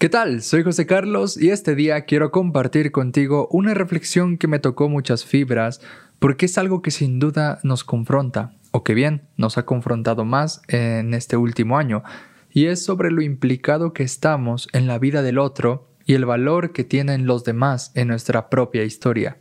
¿Qué 0.00 0.08
tal? 0.08 0.40
Soy 0.40 0.62
José 0.62 0.86
Carlos 0.86 1.36
y 1.36 1.50
este 1.50 1.74
día 1.74 2.06
quiero 2.06 2.30
compartir 2.30 2.90
contigo 2.90 3.48
una 3.50 3.74
reflexión 3.74 4.38
que 4.38 4.48
me 4.48 4.58
tocó 4.58 4.88
muchas 4.88 5.26
fibras 5.26 5.82
porque 6.18 6.46
es 6.46 6.56
algo 6.56 6.80
que 6.80 6.90
sin 6.90 7.18
duda 7.18 7.58
nos 7.64 7.84
confronta, 7.84 8.54
o 8.70 8.82
que 8.82 8.94
bien 8.94 9.28
nos 9.36 9.58
ha 9.58 9.66
confrontado 9.66 10.24
más 10.24 10.62
en 10.68 11.12
este 11.12 11.36
último 11.36 11.76
año, 11.76 12.02
y 12.50 12.64
es 12.64 12.82
sobre 12.82 13.10
lo 13.10 13.20
implicado 13.20 13.92
que 13.92 14.02
estamos 14.02 14.70
en 14.72 14.86
la 14.86 14.98
vida 14.98 15.20
del 15.20 15.36
otro 15.38 15.90
y 16.06 16.14
el 16.14 16.24
valor 16.24 16.72
que 16.72 16.84
tienen 16.84 17.26
los 17.26 17.44
demás 17.44 17.92
en 17.94 18.08
nuestra 18.08 18.48
propia 18.48 18.84
historia. 18.84 19.36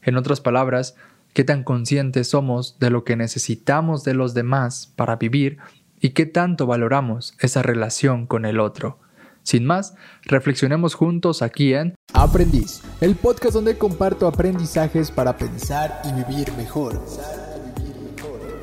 En 0.00 0.16
otras 0.16 0.40
palabras, 0.40 0.94
qué 1.32 1.42
tan 1.42 1.64
conscientes 1.64 2.28
somos 2.28 2.78
de 2.78 2.90
lo 2.90 3.02
que 3.02 3.16
necesitamos 3.16 4.04
de 4.04 4.14
los 4.14 4.32
demás 4.32 4.92
para 4.94 5.16
vivir 5.16 5.58
y 5.98 6.10
qué 6.10 6.24
tanto 6.24 6.68
valoramos 6.68 7.34
esa 7.40 7.64
relación 7.64 8.28
con 8.28 8.44
el 8.44 8.60
otro. 8.60 9.00
Sin 9.44 9.66
más, 9.66 9.94
reflexionemos 10.22 10.94
juntos 10.94 11.42
aquí 11.42 11.74
en 11.74 11.94
Aprendiz, 12.14 12.80
el 13.02 13.14
podcast 13.14 13.52
donde 13.52 13.76
comparto 13.76 14.26
aprendizajes 14.26 15.10
para 15.10 15.36
pensar 15.36 16.00
y 16.04 16.12
vivir 16.12 16.50
mejor. 16.54 16.98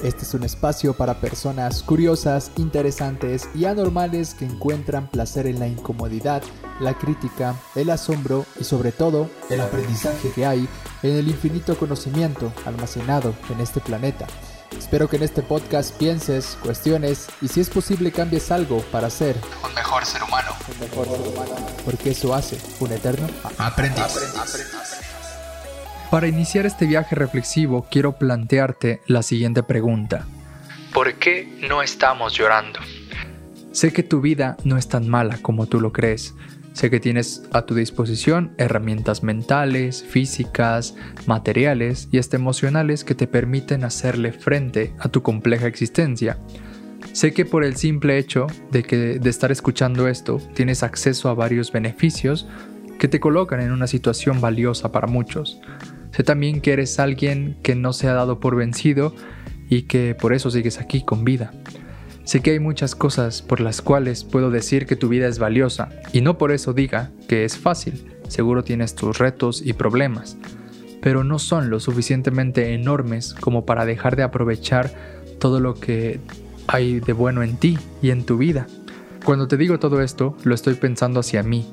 Este 0.04 0.24
es 0.24 0.34
un 0.34 0.44
espacio 0.44 0.94
para 0.94 1.22
personas 1.22 1.84
curiosas, 1.84 2.52
interesantes 2.58 3.48
y 3.54 3.66
anormales 3.66 4.34
que 4.34 4.46
encuentran 4.46 5.08
placer 5.08 5.46
en 5.46 5.60
la 5.60 5.68
incomodidad, 5.68 6.42
la 6.80 6.96
crítica, 6.96 7.56
el 7.76 7.92
asombro 7.92 8.48
y 8.60 8.64
sobre 8.64 8.92
todo 8.92 9.30
el 9.52 9.62
aprendizaje 9.62 10.32
que 10.34 10.48
hay 10.48 10.68
en 11.04 11.16
el 11.16 11.28
infinito 11.28 11.78
conocimiento 11.78 12.52
almacenado 12.66 13.36
en 13.52 13.62
este 13.62 13.80
planeta. 13.80 14.26
Espero 14.76 15.08
que 15.08 15.18
en 15.18 15.24
este 15.24 15.44
podcast 15.44 15.96
pienses, 15.98 16.58
cuestiones 16.64 17.28
y 17.40 17.50
si 17.50 17.60
es 17.62 17.70
posible 17.70 18.12
cambies 18.12 18.50
algo 18.50 18.80
para 18.92 19.12
ser 19.12 19.36
un 19.64 19.74
mejor 19.76 20.04
ser 20.06 20.24
humano. 20.24 20.51
Mejor 20.80 21.08
ser 21.08 21.28
humano. 21.28 21.56
Porque 21.86 22.12
eso 22.12 22.34
hace 22.34 22.58
un 22.80 22.92
eterno 22.92 23.28
aprendiz. 23.58 24.04
Para 26.10 26.28
iniciar 26.28 26.66
este 26.66 26.86
viaje 26.86 27.16
reflexivo, 27.16 27.88
quiero 27.90 28.14
plantearte 28.14 29.02
la 29.08 29.24
siguiente 29.24 29.64
pregunta. 29.64 30.26
¿Por 30.94 31.14
qué 31.14 31.48
no 31.68 31.82
estamos 31.82 32.34
llorando? 32.34 32.80
Sé 33.72 33.94
que 33.94 34.04
tu 34.04 34.20
vida 34.20 34.58
no 34.66 34.78
es 34.78 34.90
tan 34.90 35.08
mala 35.08 35.38
como 35.42 35.68
tú 35.68 35.80
lo 35.80 35.94
crees. 35.94 36.36
Sé 36.74 36.90
que 36.90 37.00
tienes 37.00 37.44
a 37.54 37.64
tu 37.64 37.76
disposición 37.76 38.54
herramientas 38.58 39.24
mentales, 39.24 40.04
físicas, 40.04 40.96
materiales 41.26 42.10
y 42.12 42.18
hasta 42.18 42.38
emocionales 42.38 43.04
que 43.04 43.16
te 43.16 43.28
permiten 43.28 43.84
hacerle 43.84 44.34
frente 44.34 44.94
a 45.00 45.10
tu 45.10 45.22
compleja 45.22 45.68
existencia. 45.68 46.38
Sé 47.14 47.34
que 47.34 47.46
por 47.46 47.64
el 47.66 47.76
simple 47.76 48.18
hecho 48.18 48.48
de 48.72 48.84
que 48.84 49.20
de 49.20 49.30
estar 49.30 49.52
escuchando 49.52 50.08
esto 50.08 50.42
tienes 50.54 50.82
acceso 50.82 51.30
a 51.30 51.34
varios 51.34 51.72
beneficios 51.72 52.48
que 53.00 53.10
te 53.10 53.20
colocan 53.20 53.60
en 53.60 53.72
una 53.72 53.88
situación 53.88 54.40
valiosa 54.40 54.92
para 54.92 55.08
muchos. 55.08 55.60
Sé 56.12 56.24
también 56.24 56.62
que 56.62 56.72
eres 56.72 57.00
alguien 57.00 57.58
que 57.64 57.76
no 57.76 57.92
se 57.94 58.08
ha 58.08 58.14
dado 58.14 58.40
por 58.40 58.56
vencido 58.56 59.14
y 59.70 59.84
que 59.84 60.16
por 60.16 60.34
eso 60.34 60.52
sigues 60.52 60.80
aquí 60.80 61.04
con 61.04 61.26
vida. 61.26 61.52
Sé 62.24 62.42
que 62.42 62.52
hay 62.52 62.60
muchas 62.60 62.96
cosas 62.96 63.42
por 63.42 63.60
las 63.60 63.82
cuales 63.82 64.24
puedo 64.24 64.52
decir 64.52 64.86
que 64.86 64.96
tu 64.96 65.10
vida 65.10 65.28
es 65.28 65.38
valiosa 65.38 65.90
y 66.14 66.22
no 66.22 66.38
por 66.38 66.52
eso 66.52 66.72
diga 66.74 67.12
que 67.28 67.44
es 67.44 67.58
fácil. 67.58 68.06
Seguro 68.30 68.64
tienes 68.64 68.96
tus 68.96 69.18
retos 69.18 69.62
y 69.66 69.74
problemas, 69.74 70.38
pero 71.02 71.26
no 71.26 71.40
son 71.40 71.70
lo 71.70 71.82
suficientemente 71.82 72.74
enormes 72.74 73.34
como 73.34 73.66
para 73.66 73.86
dejar 73.86 74.16
de 74.16 74.24
aprovechar 74.24 74.94
todo 75.40 75.60
lo 75.60 75.74
que 75.74 76.22
hay 76.68 77.00
de 77.00 77.14
bueno 77.14 77.44
en 77.44 77.58
ti 77.58 77.78
y 78.02 78.10
en 78.12 78.26
tu 78.26 78.38
vida. 78.38 78.68
Cuando 79.24 79.48
te 79.48 79.58
digo 79.58 79.80
todo 79.80 80.02
esto, 80.02 80.36
lo 80.44 80.56
estoy 80.56 80.76
pensando 80.76 81.20
hacia 81.20 81.44
mí 81.44 81.66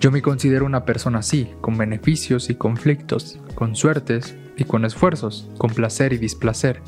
yo 0.00 0.10
me 0.10 0.22
considero 0.22 0.64
una 0.64 0.86
persona 0.86 1.18
así, 1.18 1.50
con 1.60 1.76
beneficios 1.76 2.48
y 2.48 2.54
conflictos, 2.54 3.38
con 3.54 3.76
suertes 3.76 4.34
y 4.56 4.64
con 4.64 4.86
esfuerzos, 4.86 5.46
con 5.58 5.74
placer 5.74 6.14
y 6.14 6.16
displacer. 6.16 6.80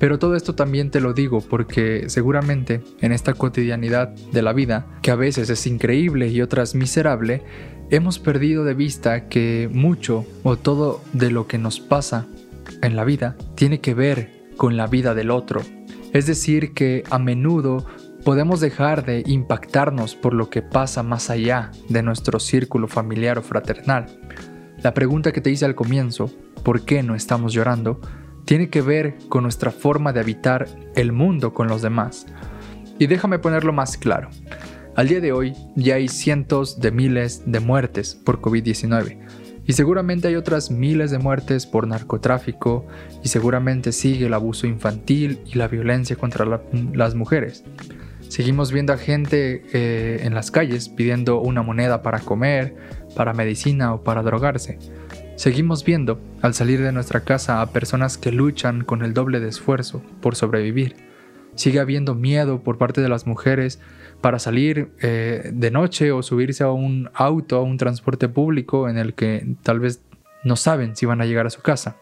Pero 0.00 0.18
todo 0.18 0.34
esto 0.34 0.56
también 0.56 0.90
te 0.90 1.00
lo 1.00 1.12
digo 1.12 1.40
porque 1.40 2.06
seguramente 2.08 2.82
en 3.00 3.12
esta 3.12 3.34
cotidianidad 3.34 4.08
de 4.08 4.42
la 4.42 4.52
vida, 4.52 4.84
que 5.00 5.12
a 5.12 5.14
veces 5.14 5.48
es 5.48 5.64
increíble 5.68 6.26
y 6.26 6.42
otras 6.42 6.74
miserable, 6.74 7.44
hemos 7.90 8.18
perdido 8.18 8.64
de 8.64 8.74
vista 8.74 9.28
que 9.28 9.70
mucho 9.72 10.26
o 10.42 10.56
todo 10.56 11.00
de 11.12 11.30
lo 11.30 11.46
que 11.46 11.58
nos 11.58 11.78
pasa 11.78 12.26
en 12.82 12.96
la 12.96 13.04
vida 13.04 13.36
tiene 13.54 13.80
que 13.80 13.94
ver 13.94 14.48
con 14.56 14.76
la 14.76 14.88
vida 14.88 15.14
del 15.14 15.30
otro. 15.30 15.62
Es 16.14 16.26
decir, 16.26 16.74
que 16.74 17.02
a 17.10 17.18
menudo 17.18 17.84
podemos 18.24 18.60
dejar 18.60 19.04
de 19.04 19.24
impactarnos 19.26 20.14
por 20.14 20.32
lo 20.32 20.48
que 20.48 20.62
pasa 20.62 21.02
más 21.02 21.28
allá 21.28 21.72
de 21.88 22.04
nuestro 22.04 22.38
círculo 22.38 22.86
familiar 22.86 23.36
o 23.36 23.42
fraternal. 23.42 24.06
La 24.80 24.94
pregunta 24.94 25.32
que 25.32 25.40
te 25.40 25.50
hice 25.50 25.64
al 25.64 25.74
comienzo, 25.74 26.30
¿por 26.62 26.84
qué 26.84 27.02
no 27.02 27.16
estamos 27.16 27.52
llorando?, 27.52 28.00
tiene 28.44 28.70
que 28.70 28.80
ver 28.80 29.16
con 29.28 29.42
nuestra 29.42 29.72
forma 29.72 30.12
de 30.12 30.20
habitar 30.20 30.68
el 30.94 31.10
mundo 31.10 31.52
con 31.52 31.66
los 31.66 31.82
demás. 31.82 32.26
Y 32.96 33.08
déjame 33.08 33.40
ponerlo 33.40 33.72
más 33.72 33.96
claro. 33.96 34.30
Al 34.94 35.08
día 35.08 35.20
de 35.20 35.32
hoy 35.32 35.54
ya 35.74 35.96
hay 35.96 36.06
cientos 36.06 36.78
de 36.78 36.92
miles 36.92 37.42
de 37.44 37.58
muertes 37.58 38.14
por 38.14 38.40
COVID-19 38.40 39.23
y 39.66 39.72
seguramente 39.72 40.28
hay 40.28 40.36
otras 40.36 40.70
miles 40.70 41.10
de 41.10 41.18
muertes 41.18 41.66
por 41.66 41.86
narcotráfico 41.86 42.86
y 43.22 43.28
seguramente 43.28 43.92
sigue 43.92 44.26
el 44.26 44.34
abuso 44.34 44.66
infantil 44.66 45.40
y 45.46 45.58
la 45.58 45.68
violencia 45.68 46.16
contra 46.16 46.60
las 46.92 47.14
mujeres. 47.14 47.64
Seguimos 48.28 48.72
viendo 48.72 48.92
a 48.92 48.98
gente 48.98 49.62
eh, 49.72 50.20
en 50.22 50.34
las 50.34 50.50
calles 50.50 50.88
pidiendo 50.88 51.40
una 51.40 51.62
moneda 51.62 52.02
para 52.02 52.18
comer, 52.20 52.74
para 53.14 53.32
medicina 53.32 53.94
o 53.94 54.02
para 54.02 54.22
drogarse. 54.22 54.78
Seguimos 55.36 55.84
viendo, 55.84 56.20
al 56.42 56.54
salir 56.54 56.80
de 56.82 56.92
nuestra 56.92 57.20
casa, 57.20 57.60
a 57.60 57.70
personas 57.70 58.18
que 58.18 58.32
luchan 58.32 58.84
con 58.84 59.04
el 59.04 59.14
doble 59.14 59.40
de 59.40 59.48
esfuerzo 59.48 60.02
por 60.20 60.36
sobrevivir. 60.36 61.13
Sigue 61.54 61.80
habiendo 61.80 62.14
miedo 62.14 62.62
por 62.62 62.78
parte 62.78 63.00
de 63.00 63.08
las 63.08 63.26
mujeres 63.26 63.80
para 64.20 64.38
salir 64.38 64.90
eh, 65.00 65.50
de 65.52 65.70
noche 65.70 66.12
o 66.12 66.22
subirse 66.22 66.64
a 66.64 66.70
un 66.70 67.10
auto, 67.14 67.56
a 67.56 67.62
un 67.62 67.76
transporte 67.76 68.28
público 68.28 68.88
en 68.88 68.98
el 68.98 69.14
que 69.14 69.46
tal 69.62 69.80
vez 69.80 70.02
no 70.44 70.56
saben 70.56 70.96
si 70.96 71.06
van 71.06 71.20
a 71.20 71.26
llegar 71.26 71.46
a 71.46 71.50
su 71.50 71.62
casa. 71.62 71.96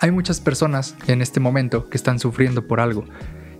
Hay 0.00 0.10
muchas 0.10 0.40
personas 0.40 0.96
en 1.06 1.22
este 1.22 1.40
momento 1.40 1.88
que 1.88 1.96
están 1.96 2.18
sufriendo 2.18 2.66
por 2.66 2.80
algo 2.80 3.04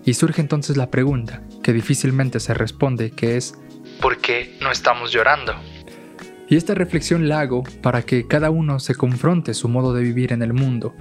y 0.04 0.14
surge 0.14 0.40
entonces 0.40 0.76
la 0.76 0.90
pregunta, 0.90 1.42
que 1.62 1.72
difícilmente 1.72 2.40
se 2.40 2.54
responde, 2.54 3.10
que 3.10 3.36
es 3.36 3.54
¿por 4.00 4.18
qué 4.18 4.56
no 4.60 4.70
estamos 4.70 5.12
llorando? 5.12 5.54
Y 6.48 6.56
esta 6.56 6.74
reflexión 6.74 7.28
la 7.28 7.40
hago 7.40 7.64
para 7.82 8.02
que 8.02 8.26
cada 8.26 8.50
uno 8.50 8.78
se 8.78 8.94
confronte 8.94 9.52
su 9.52 9.68
modo 9.68 9.92
de 9.94 10.02
vivir 10.02 10.32
en 10.32 10.42
el 10.42 10.52
mundo, 10.52 10.94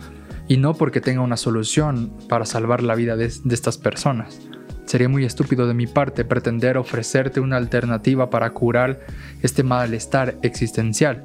y 0.48 0.58
no 0.58 0.74
porque 0.74 1.02
tenga 1.02 1.22
una 1.22 1.38
solución 1.38 2.14
para 2.30 2.46
salvar 2.46 2.84
la 2.84 2.96
vida 2.96 3.16
de, 3.16 3.26
estas 3.26 3.78
personas. 3.78 4.40
Sería 4.86 5.10
muy 5.10 5.26
estúpido 5.26 5.68
de 5.68 5.74
mi 5.74 5.88
parte 5.88 6.26
pretender 6.26 6.78
ofrecerte 6.78 7.40
una 7.40 7.58
alternativa 7.58 8.30
para 8.30 8.52
curar 8.52 9.00
este 9.42 9.64
malestar 9.64 10.38
existencial. 10.44 11.24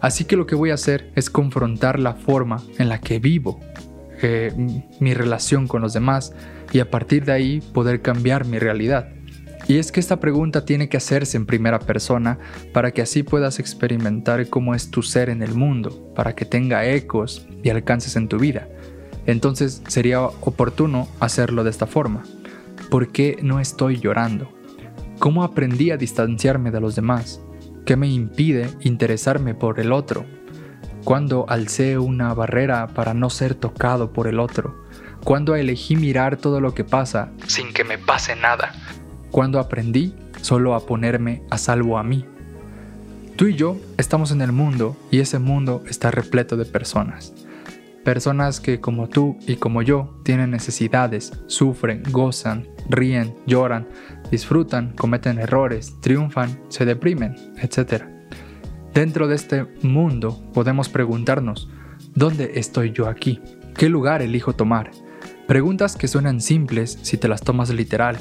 Así 0.00 0.24
que 0.24 0.36
lo 0.36 0.46
que 0.46 0.54
voy 0.54 0.70
a 0.70 0.74
hacer 0.74 1.10
es 1.16 1.30
confrontar 1.30 1.98
la 1.98 2.14
forma 2.14 2.62
en 2.78 2.88
la 2.88 3.00
que 3.00 3.18
vivo 3.18 3.60
eh, 4.22 4.52
mi 5.00 5.14
relación 5.14 5.66
con 5.66 5.82
los 5.82 5.92
demás 5.92 6.32
y 6.72 6.78
a 6.78 6.90
partir 6.90 7.24
de 7.24 7.32
ahí 7.32 7.60
poder 7.72 8.00
cambiar 8.00 8.44
mi 8.44 8.58
realidad. 8.58 9.08
Y 9.66 9.78
es 9.78 9.92
que 9.92 10.00
esta 10.00 10.20
pregunta 10.20 10.64
tiene 10.64 10.88
que 10.88 10.98
hacerse 10.98 11.36
en 11.36 11.46
primera 11.46 11.78
persona 11.78 12.38
para 12.72 12.90
que 12.90 13.02
así 13.02 13.22
puedas 13.22 13.58
experimentar 13.58 14.48
cómo 14.48 14.74
es 14.74 14.90
tu 14.90 15.02
ser 15.02 15.30
en 15.30 15.42
el 15.42 15.54
mundo, 15.54 16.12
para 16.14 16.34
que 16.34 16.44
tenga 16.44 16.86
ecos 16.86 17.46
y 17.62 17.70
alcances 17.70 18.16
en 18.16 18.28
tu 18.28 18.38
vida. 18.38 18.68
Entonces 19.26 19.82
sería 19.88 20.20
oportuno 20.20 21.08
hacerlo 21.18 21.64
de 21.64 21.70
esta 21.70 21.86
forma. 21.86 22.24
¿Por 22.90 23.08
qué 23.10 23.38
no 23.42 23.58
estoy 23.58 23.98
llorando? 23.98 24.52
¿Cómo 25.18 25.44
aprendí 25.44 25.90
a 25.90 25.96
distanciarme 25.96 26.70
de 26.70 26.80
los 26.80 26.94
demás? 26.94 27.40
¿Qué 27.86 27.96
me 27.96 28.08
impide 28.08 28.68
interesarme 28.80 29.54
por 29.54 29.80
el 29.80 29.92
otro? 29.92 30.26
¿Cuándo 31.04 31.46
alcé 31.48 31.98
una 31.98 32.34
barrera 32.34 32.88
para 32.88 33.14
no 33.14 33.30
ser 33.30 33.54
tocado 33.54 34.12
por 34.12 34.26
el 34.26 34.40
otro? 34.40 34.84
cuando 35.24 35.56
elegí 35.56 35.96
mirar 35.96 36.36
todo 36.36 36.60
lo 36.60 36.74
que 36.74 36.84
pasa 36.84 37.30
sin 37.46 37.72
que 37.72 37.82
me 37.82 37.98
pase 37.98 38.36
nada, 38.36 38.72
cuando 39.34 39.58
aprendí 39.58 40.14
solo 40.42 40.76
a 40.76 40.86
ponerme 40.86 41.42
a 41.50 41.58
salvo 41.58 41.98
a 41.98 42.04
mí. 42.04 42.24
Tú 43.34 43.48
y 43.48 43.56
yo 43.56 43.76
estamos 43.98 44.30
en 44.30 44.40
el 44.42 44.52
mundo 44.52 44.96
y 45.10 45.18
ese 45.18 45.40
mundo 45.40 45.82
está 45.88 46.12
repleto 46.12 46.56
de 46.56 46.64
personas. 46.64 47.32
Personas 48.04 48.60
que 48.60 48.78
como 48.78 49.08
tú 49.08 49.36
y 49.44 49.56
como 49.56 49.82
yo 49.82 50.20
tienen 50.22 50.52
necesidades, 50.52 51.32
sufren, 51.48 52.04
gozan, 52.12 52.68
ríen, 52.88 53.34
lloran, 53.44 53.88
disfrutan, 54.30 54.92
cometen 54.92 55.40
errores, 55.40 56.00
triunfan, 56.00 56.60
se 56.68 56.84
deprimen, 56.84 57.34
etc. 57.60 58.04
Dentro 58.94 59.26
de 59.26 59.34
este 59.34 59.66
mundo 59.82 60.44
podemos 60.54 60.88
preguntarnos, 60.88 61.68
¿dónde 62.14 62.52
estoy 62.54 62.92
yo 62.92 63.08
aquí? 63.08 63.40
¿Qué 63.76 63.88
lugar 63.88 64.22
elijo 64.22 64.52
tomar? 64.52 64.92
Preguntas 65.48 65.96
que 65.96 66.06
suenan 66.06 66.40
simples 66.40 67.00
si 67.02 67.16
te 67.16 67.26
las 67.26 67.42
tomas 67.42 67.68
literal, 67.70 68.16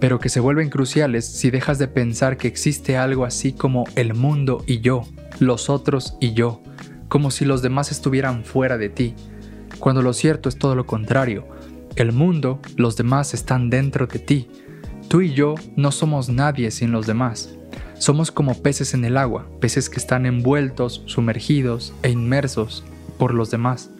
pero 0.00 0.18
que 0.18 0.28
se 0.28 0.40
vuelven 0.40 0.70
cruciales 0.70 1.26
si 1.26 1.50
dejas 1.50 1.78
de 1.78 1.88
pensar 1.88 2.36
que 2.36 2.48
existe 2.48 2.96
algo 2.96 3.24
así 3.24 3.52
como 3.52 3.84
el 3.94 4.14
mundo 4.14 4.64
y 4.66 4.80
yo, 4.80 5.02
los 5.38 5.70
otros 5.70 6.16
y 6.20 6.32
yo, 6.34 6.62
como 7.08 7.30
si 7.30 7.44
los 7.44 7.62
demás 7.62 7.90
estuvieran 7.90 8.44
fuera 8.44 8.78
de 8.78 8.88
ti, 8.88 9.14
cuando 9.78 10.02
lo 10.02 10.12
cierto 10.12 10.48
es 10.48 10.58
todo 10.58 10.74
lo 10.74 10.86
contrario. 10.86 11.46
El 11.96 12.12
mundo, 12.12 12.60
los 12.76 12.96
demás 12.96 13.34
están 13.34 13.70
dentro 13.70 14.06
de 14.06 14.18
ti. 14.18 14.50
Tú 15.08 15.22
y 15.22 15.32
yo 15.32 15.54
no 15.76 15.92
somos 15.92 16.28
nadie 16.28 16.70
sin 16.70 16.92
los 16.92 17.06
demás. 17.06 17.54
Somos 17.98 18.30
como 18.30 18.60
peces 18.62 18.92
en 18.92 19.04
el 19.04 19.16
agua, 19.16 19.46
peces 19.60 19.88
que 19.88 19.98
están 19.98 20.26
envueltos, 20.26 21.02
sumergidos 21.06 21.94
e 22.02 22.10
inmersos 22.10 22.84
por 23.18 23.32
los 23.32 23.50
demás. 23.50 23.90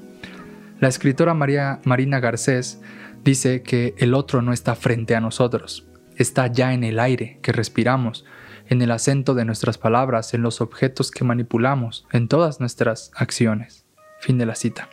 La 0.81 0.89
escritora 0.89 1.33
María 1.33 1.81
Marina 1.85 2.21
Garcés 2.21 2.81
dice 3.27 3.63
que 3.63 3.97
el 3.99 4.15
otro 4.15 4.41
no 4.41 4.53
está 4.53 4.77
frente 4.77 5.17
a 5.17 5.21
nosotros, 5.21 5.85
está 6.17 6.47
ya 6.47 6.73
en 6.73 6.85
el 6.85 7.01
aire 7.01 7.41
que 7.43 7.51
respiramos, 7.51 8.25
en 8.69 8.81
el 8.83 8.93
acento 8.93 9.35
de 9.35 9.45
nuestras 9.45 9.79
palabras, 9.79 10.33
en 10.33 10.43
los 10.43 10.61
objetos 10.61 11.11
que 11.11 11.25
manipulamos, 11.25 12.07
en 12.13 12.29
todas 12.29 12.61
nuestras 12.61 13.11
acciones. 13.17 13.85
Fin 14.21 14.39
de 14.39 14.47
la 14.47 14.55
cita. 14.55 14.89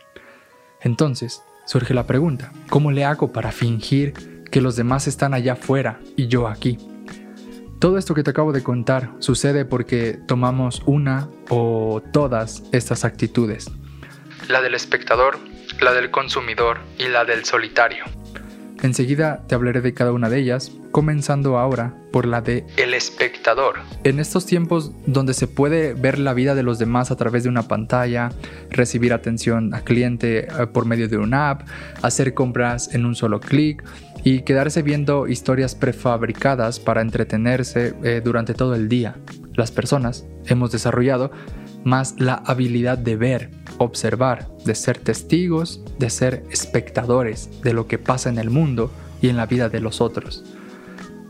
Entonces, 0.80 1.42
surge 1.64 1.94
la 1.94 2.08
pregunta, 2.08 2.52
¿cómo 2.68 2.90
le 2.90 3.04
hago 3.04 3.32
para 3.32 3.52
fingir 3.52 4.42
que 4.50 4.60
los 4.60 4.74
demás 4.74 5.06
están 5.06 5.32
allá 5.32 5.52
afuera 5.52 6.00
y 6.16 6.26
yo 6.26 6.48
aquí? 6.48 6.76
Todo 7.78 7.98
esto 7.98 8.14
que 8.14 8.24
te 8.24 8.30
acabo 8.30 8.52
de 8.52 8.64
contar 8.64 9.10
sucede 9.20 9.64
porque 9.64 10.18
tomamos 10.26 10.82
una 10.86 11.28
o 11.50 12.02
todas 12.12 12.64
estas 12.72 13.04
actitudes. 13.04 13.70
La 14.48 14.60
del 14.60 14.74
espectador, 14.74 15.38
la 15.80 15.92
del 15.92 16.10
consumidor 16.10 16.80
y 16.98 17.06
la 17.06 17.24
del 17.24 17.44
solitario. 17.44 18.04
Enseguida 18.84 19.46
te 19.46 19.54
hablaré 19.54 19.80
de 19.80 19.94
cada 19.94 20.12
una 20.12 20.28
de 20.28 20.38
ellas, 20.38 20.70
comenzando 20.90 21.56
ahora 21.56 21.94
por 22.12 22.26
la 22.26 22.42
de 22.42 22.66
el 22.76 22.92
espectador. 22.92 23.76
En 24.04 24.20
estos 24.20 24.44
tiempos 24.44 24.92
donde 25.06 25.32
se 25.32 25.48
puede 25.48 25.94
ver 25.94 26.18
la 26.18 26.34
vida 26.34 26.54
de 26.54 26.62
los 26.62 26.78
demás 26.78 27.10
a 27.10 27.16
través 27.16 27.44
de 27.44 27.48
una 27.48 27.62
pantalla, 27.62 28.28
recibir 28.68 29.14
atención 29.14 29.72
a 29.72 29.80
cliente 29.80 30.48
eh, 30.48 30.66
por 30.70 30.84
medio 30.84 31.08
de 31.08 31.16
una 31.16 31.48
app, 31.48 31.62
hacer 32.02 32.34
compras 32.34 32.94
en 32.94 33.06
un 33.06 33.14
solo 33.14 33.40
clic 33.40 33.82
y 34.22 34.42
quedarse 34.42 34.82
viendo 34.82 35.28
historias 35.28 35.74
prefabricadas 35.74 36.78
para 36.78 37.00
entretenerse 37.00 37.94
eh, 38.04 38.20
durante 38.22 38.52
todo 38.52 38.74
el 38.74 38.90
día. 38.90 39.16
Las 39.54 39.70
personas 39.70 40.26
hemos 40.44 40.72
desarrollado 40.72 41.30
más 41.84 42.16
la 42.18 42.34
habilidad 42.34 42.98
de 42.98 43.16
ver, 43.16 43.50
observar, 43.78 44.48
de 44.64 44.74
ser 44.74 44.98
testigos, 44.98 45.82
de 45.98 46.10
ser 46.10 46.44
espectadores 46.50 47.50
de 47.62 47.72
lo 47.72 47.86
que 47.86 47.98
pasa 47.98 48.28
en 48.28 48.38
el 48.38 48.50
mundo 48.50 48.90
y 49.20 49.28
en 49.28 49.36
la 49.36 49.46
vida 49.46 49.68
de 49.68 49.80
los 49.80 50.00
otros. 50.00 50.44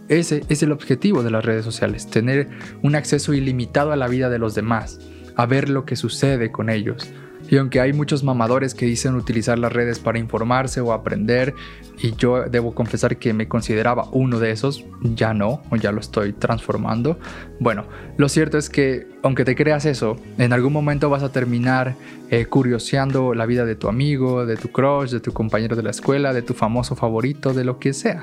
Ese 0.08 0.44
es 0.48 0.62
el 0.62 0.72
objetivo 0.72 1.22
de 1.22 1.30
las 1.30 1.44
redes 1.44 1.64
sociales, 1.64 2.06
tener 2.08 2.48
un 2.82 2.94
acceso 2.94 3.32
ilimitado 3.32 3.92
a 3.92 3.96
la 3.96 4.08
vida 4.08 4.28
de 4.28 4.38
los 4.38 4.54
demás, 4.54 4.98
a 5.36 5.46
ver 5.46 5.68
lo 5.68 5.86
que 5.86 5.96
sucede 5.96 6.52
con 6.52 6.68
ellos, 6.68 7.08
y 7.48 7.56
aunque 7.58 7.80
hay 7.80 7.92
muchos 7.92 8.24
mamadores 8.24 8.74
que 8.74 8.86
dicen 8.86 9.14
utilizar 9.14 9.58
las 9.58 9.72
redes 9.72 9.98
para 9.98 10.18
informarse 10.18 10.80
o 10.80 10.92
aprender, 10.92 11.54
y 12.02 12.16
yo 12.16 12.44
debo 12.44 12.74
confesar 12.74 13.18
que 13.18 13.32
me 13.32 13.48
consideraba 13.48 14.08
uno 14.12 14.40
de 14.40 14.50
esos, 14.50 14.84
ya 15.02 15.34
no, 15.34 15.62
o 15.70 15.76
ya 15.76 15.92
lo 15.92 16.00
estoy 16.00 16.32
transformando. 16.32 17.18
Bueno, 17.60 17.84
lo 18.16 18.28
cierto 18.28 18.58
es 18.58 18.68
que 18.68 19.06
aunque 19.22 19.44
te 19.44 19.54
creas 19.54 19.84
eso, 19.84 20.16
en 20.38 20.52
algún 20.52 20.72
momento 20.72 21.10
vas 21.10 21.22
a 21.22 21.32
terminar 21.32 21.94
eh, 22.30 22.46
curioseando 22.46 23.34
la 23.34 23.46
vida 23.46 23.64
de 23.64 23.76
tu 23.76 23.88
amigo, 23.88 24.46
de 24.46 24.56
tu 24.56 24.70
crush, 24.70 25.10
de 25.10 25.20
tu 25.20 25.32
compañero 25.32 25.76
de 25.76 25.82
la 25.82 25.90
escuela, 25.90 26.32
de 26.32 26.42
tu 26.42 26.54
famoso 26.54 26.96
favorito, 26.96 27.52
de 27.52 27.64
lo 27.64 27.78
que 27.78 27.92
sea. 27.92 28.22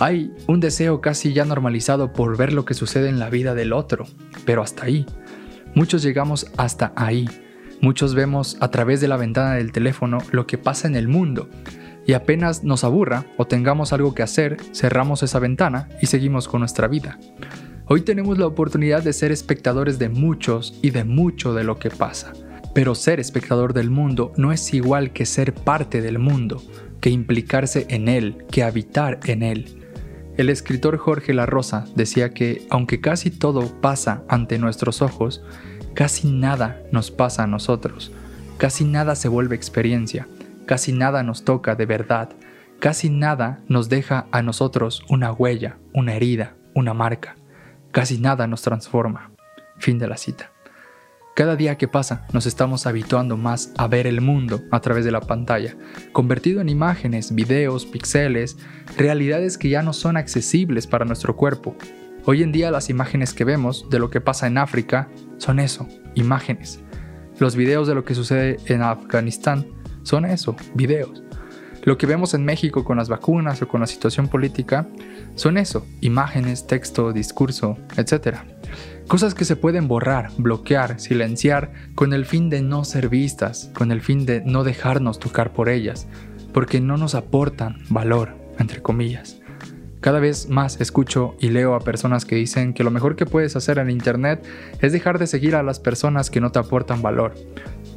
Hay 0.00 0.32
un 0.48 0.60
deseo 0.60 1.00
casi 1.00 1.32
ya 1.32 1.44
normalizado 1.44 2.12
por 2.12 2.36
ver 2.36 2.52
lo 2.52 2.64
que 2.64 2.74
sucede 2.74 3.08
en 3.08 3.18
la 3.18 3.30
vida 3.30 3.54
del 3.54 3.72
otro, 3.72 4.06
pero 4.44 4.62
hasta 4.62 4.84
ahí. 4.84 5.06
Muchos 5.74 6.02
llegamos 6.02 6.46
hasta 6.56 6.92
ahí 6.96 7.28
Muchos 7.80 8.14
vemos 8.14 8.56
a 8.60 8.70
través 8.70 9.00
de 9.00 9.08
la 9.08 9.16
ventana 9.16 9.54
del 9.54 9.72
teléfono 9.72 10.18
lo 10.30 10.46
que 10.46 10.58
pasa 10.58 10.88
en 10.88 10.96
el 10.96 11.08
mundo 11.08 11.48
y 12.06 12.12
apenas 12.12 12.64
nos 12.64 12.84
aburra 12.84 13.26
o 13.36 13.46
tengamos 13.46 13.92
algo 13.92 14.14
que 14.14 14.22
hacer, 14.22 14.56
cerramos 14.72 15.22
esa 15.22 15.38
ventana 15.38 15.88
y 16.00 16.06
seguimos 16.06 16.48
con 16.48 16.60
nuestra 16.60 16.88
vida. 16.88 17.18
Hoy 17.86 18.02
tenemos 18.02 18.38
la 18.38 18.46
oportunidad 18.46 19.02
de 19.02 19.12
ser 19.12 19.32
espectadores 19.32 19.98
de 19.98 20.08
muchos 20.08 20.78
y 20.82 20.90
de 20.90 21.04
mucho 21.04 21.52
de 21.54 21.64
lo 21.64 21.78
que 21.78 21.90
pasa. 21.90 22.32
Pero 22.74 22.94
ser 22.94 23.20
espectador 23.20 23.72
del 23.72 23.90
mundo 23.90 24.32
no 24.36 24.52
es 24.52 24.72
igual 24.74 25.12
que 25.12 25.26
ser 25.26 25.54
parte 25.54 26.00
del 26.00 26.18
mundo, 26.18 26.62
que 27.00 27.10
implicarse 27.10 27.86
en 27.90 28.08
él, 28.08 28.44
que 28.50 28.62
habitar 28.62 29.20
en 29.26 29.42
él. 29.42 29.84
El 30.36 30.48
escritor 30.48 30.96
Jorge 30.96 31.32
La 31.34 31.46
Rosa 31.46 31.84
decía 31.94 32.30
que, 32.30 32.66
aunque 32.70 33.00
casi 33.00 33.30
todo 33.30 33.80
pasa 33.80 34.24
ante 34.28 34.58
nuestros 34.58 35.02
ojos, 35.02 35.42
Casi 35.94 36.28
nada 36.28 36.82
nos 36.90 37.12
pasa 37.12 37.44
a 37.44 37.46
nosotros, 37.46 38.10
casi 38.58 38.84
nada 38.84 39.14
se 39.14 39.28
vuelve 39.28 39.54
experiencia, 39.54 40.26
casi 40.66 40.92
nada 40.92 41.22
nos 41.22 41.44
toca 41.44 41.76
de 41.76 41.86
verdad, 41.86 42.30
casi 42.80 43.10
nada 43.10 43.60
nos 43.68 43.88
deja 43.88 44.26
a 44.32 44.42
nosotros 44.42 45.04
una 45.08 45.30
huella, 45.30 45.78
una 45.92 46.14
herida, 46.14 46.56
una 46.74 46.94
marca, 46.94 47.36
casi 47.92 48.18
nada 48.18 48.48
nos 48.48 48.62
transforma. 48.62 49.30
Fin 49.78 50.00
de 50.00 50.08
la 50.08 50.16
cita. 50.16 50.50
Cada 51.36 51.54
día 51.54 51.78
que 51.78 51.86
pasa 51.86 52.26
nos 52.32 52.46
estamos 52.46 52.88
habituando 52.88 53.36
más 53.36 53.72
a 53.76 53.86
ver 53.86 54.08
el 54.08 54.20
mundo 54.20 54.62
a 54.72 54.80
través 54.80 55.04
de 55.04 55.12
la 55.12 55.20
pantalla, 55.20 55.76
convertido 56.12 56.60
en 56.60 56.70
imágenes, 56.70 57.36
videos, 57.36 57.86
píxeles, 57.86 58.56
realidades 58.96 59.58
que 59.58 59.68
ya 59.68 59.82
no 59.82 59.92
son 59.92 60.16
accesibles 60.16 60.88
para 60.88 61.04
nuestro 61.04 61.36
cuerpo, 61.36 61.76
Hoy 62.26 62.42
en 62.42 62.52
día 62.52 62.70
las 62.70 62.88
imágenes 62.88 63.34
que 63.34 63.44
vemos 63.44 63.90
de 63.90 63.98
lo 63.98 64.08
que 64.08 64.22
pasa 64.22 64.46
en 64.46 64.56
África 64.56 65.08
son 65.36 65.58
eso, 65.58 65.86
imágenes. 66.14 66.80
Los 67.38 67.54
videos 67.54 67.86
de 67.86 67.94
lo 67.94 68.06
que 68.06 68.14
sucede 68.14 68.56
en 68.64 68.80
Afganistán 68.80 69.66
son 70.04 70.24
eso, 70.24 70.56
videos. 70.74 71.22
Lo 71.82 71.98
que 71.98 72.06
vemos 72.06 72.32
en 72.32 72.46
México 72.46 72.82
con 72.82 72.96
las 72.96 73.10
vacunas 73.10 73.60
o 73.60 73.68
con 73.68 73.82
la 73.82 73.86
situación 73.86 74.28
política 74.28 74.88
son 75.34 75.58
eso, 75.58 75.86
imágenes, 76.00 76.66
texto, 76.66 77.12
discurso, 77.12 77.76
etc. 77.98 78.38
Cosas 79.06 79.34
que 79.34 79.44
se 79.44 79.56
pueden 79.56 79.86
borrar, 79.86 80.30
bloquear, 80.38 80.98
silenciar 80.98 81.72
con 81.94 82.14
el 82.14 82.24
fin 82.24 82.48
de 82.48 82.62
no 82.62 82.84
ser 82.84 83.10
vistas, 83.10 83.70
con 83.74 83.92
el 83.92 84.00
fin 84.00 84.24
de 84.24 84.40
no 84.40 84.64
dejarnos 84.64 85.18
tocar 85.18 85.52
por 85.52 85.68
ellas, 85.68 86.06
porque 86.54 86.80
no 86.80 86.96
nos 86.96 87.14
aportan 87.14 87.82
valor, 87.90 88.34
entre 88.58 88.80
comillas. 88.80 89.43
Cada 90.04 90.20
vez 90.20 90.50
más 90.50 90.82
escucho 90.82 91.34
y 91.40 91.48
leo 91.48 91.74
a 91.74 91.80
personas 91.80 92.26
que 92.26 92.36
dicen 92.36 92.74
que 92.74 92.84
lo 92.84 92.90
mejor 92.90 93.16
que 93.16 93.24
puedes 93.24 93.56
hacer 93.56 93.78
en 93.78 93.88
Internet 93.88 94.44
es 94.82 94.92
dejar 94.92 95.18
de 95.18 95.26
seguir 95.26 95.56
a 95.56 95.62
las 95.62 95.80
personas 95.80 96.28
que 96.28 96.42
no 96.42 96.52
te 96.52 96.58
aportan 96.58 97.00
valor. 97.00 97.32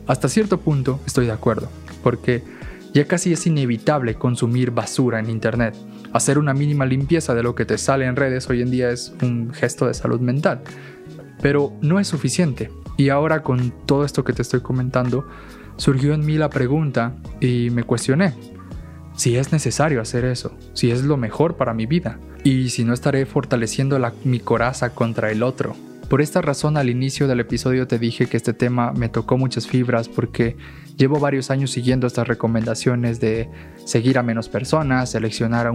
Hasta 0.07 0.29
cierto 0.29 0.57
punto 0.57 1.01
estoy 1.05 1.25
de 1.25 1.33
acuerdo, 1.33 1.67
porque 2.03 2.45
ya 2.93 3.05
casi 3.07 3.33
es 3.33 3.45
inevitable 3.45 4.15
consumir 4.15 4.71
basura 4.71 5.19
en 5.19 5.29
Internet. 5.29 5.75
Hacer 6.13 6.37
una 6.39 6.53
mínima 6.53 6.85
limpieza 6.85 7.35
de 7.35 7.43
lo 7.43 7.55
que 7.55 7.65
te 7.65 7.77
sale 7.77 8.05
en 8.05 8.15
redes 8.15 8.49
hoy 8.49 8.61
en 8.61 8.71
día 8.71 8.89
es 8.89 9.13
un 9.21 9.53
gesto 9.53 9.85
de 9.85 9.93
salud 9.93 10.21
mental. 10.21 10.61
Pero 11.41 11.73
no 11.81 11.99
es 11.99 12.07
suficiente. 12.07 12.71
Y 12.95 13.09
ahora 13.09 13.43
con 13.43 13.73
todo 13.85 14.05
esto 14.05 14.23
que 14.23 14.31
te 14.31 14.43
estoy 14.43 14.61
comentando, 14.61 15.27
surgió 15.75 16.13
en 16.13 16.25
mí 16.25 16.37
la 16.37 16.49
pregunta 16.49 17.17
y 17.41 17.69
me 17.69 17.83
cuestioné 17.83 18.56
si 19.17 19.35
es 19.35 19.51
necesario 19.51 19.99
hacer 19.99 20.23
eso, 20.23 20.55
si 20.73 20.91
es 20.91 21.03
lo 21.03 21.17
mejor 21.17 21.57
para 21.57 21.73
mi 21.73 21.85
vida, 21.85 22.19
y 22.43 22.69
si 22.69 22.85
no 22.85 22.93
estaré 22.93 23.25
fortaleciendo 23.25 23.99
mi 24.23 24.39
coraza 24.39 24.91
contra 24.91 25.31
el 25.31 25.43
otro. 25.43 25.75
Por 26.07 26.21
esta 26.21 26.41
razón 26.41 26.77
al 26.77 26.89
inicio 26.89 27.27
del 27.27 27.41
episodio 27.41 27.87
te 27.87 27.99
dije 27.99 28.27
que 28.27 28.37
este 28.37 28.53
tema 28.53 28.93
me 28.93 29.09
tocó 29.09 29.37
muchas 29.37 29.67
fibras 29.67 30.07
porque 30.07 30.55
llevo 30.95 31.19
varios 31.19 31.51
años 31.51 31.71
siguiendo 31.71 32.07
estas 32.07 32.27
recomendaciones 32.27 33.19
de 33.19 33.49
seguir 33.83 34.17
a 34.17 34.23
menos 34.23 34.47
personas, 34.47 35.11
seleccionar 35.11 35.69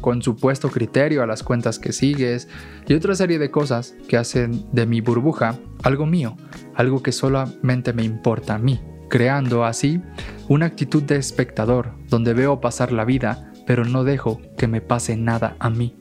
con 0.00 0.22
supuesto 0.22 0.70
criterio 0.70 1.24
a 1.24 1.26
las 1.26 1.42
cuentas 1.42 1.80
que 1.80 1.92
sigues 1.92 2.48
y 2.86 2.94
otra 2.94 3.16
serie 3.16 3.40
de 3.40 3.50
cosas 3.50 3.96
que 4.06 4.16
hacen 4.16 4.64
de 4.70 4.86
mi 4.86 5.00
burbuja 5.00 5.58
algo 5.82 6.06
mío, 6.06 6.36
algo 6.76 7.02
que 7.02 7.10
solamente 7.10 7.92
me 7.92 8.04
importa 8.04 8.54
a 8.54 8.58
mí 8.58 8.80
creando 9.08 9.64
así 9.64 10.02
una 10.48 10.66
actitud 10.66 11.02
de 11.02 11.16
espectador, 11.16 11.92
donde 12.08 12.34
veo 12.34 12.60
pasar 12.60 12.92
la 12.92 13.04
vida, 13.04 13.52
pero 13.66 13.84
no 13.84 14.04
dejo 14.04 14.40
que 14.56 14.68
me 14.68 14.80
pase 14.80 15.16
nada 15.16 15.56
a 15.58 15.70
mí. 15.70 15.96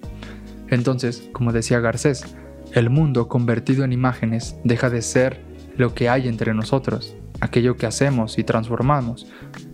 Entonces, 0.69 1.29
como 1.33 1.51
decía 1.51 1.79
Garcés, 1.79 2.35
el 2.73 2.89
mundo 2.89 3.27
convertido 3.27 3.83
en 3.83 3.93
imágenes 3.93 4.55
deja 4.63 4.89
de 4.89 5.01
ser 5.01 5.41
lo 5.77 5.93
que 5.93 6.09
hay 6.09 6.27
entre 6.27 6.53
nosotros, 6.53 7.15
aquello 7.39 7.77
que 7.77 7.85
hacemos 7.85 8.37
y 8.37 8.43
transformamos, 8.43 9.27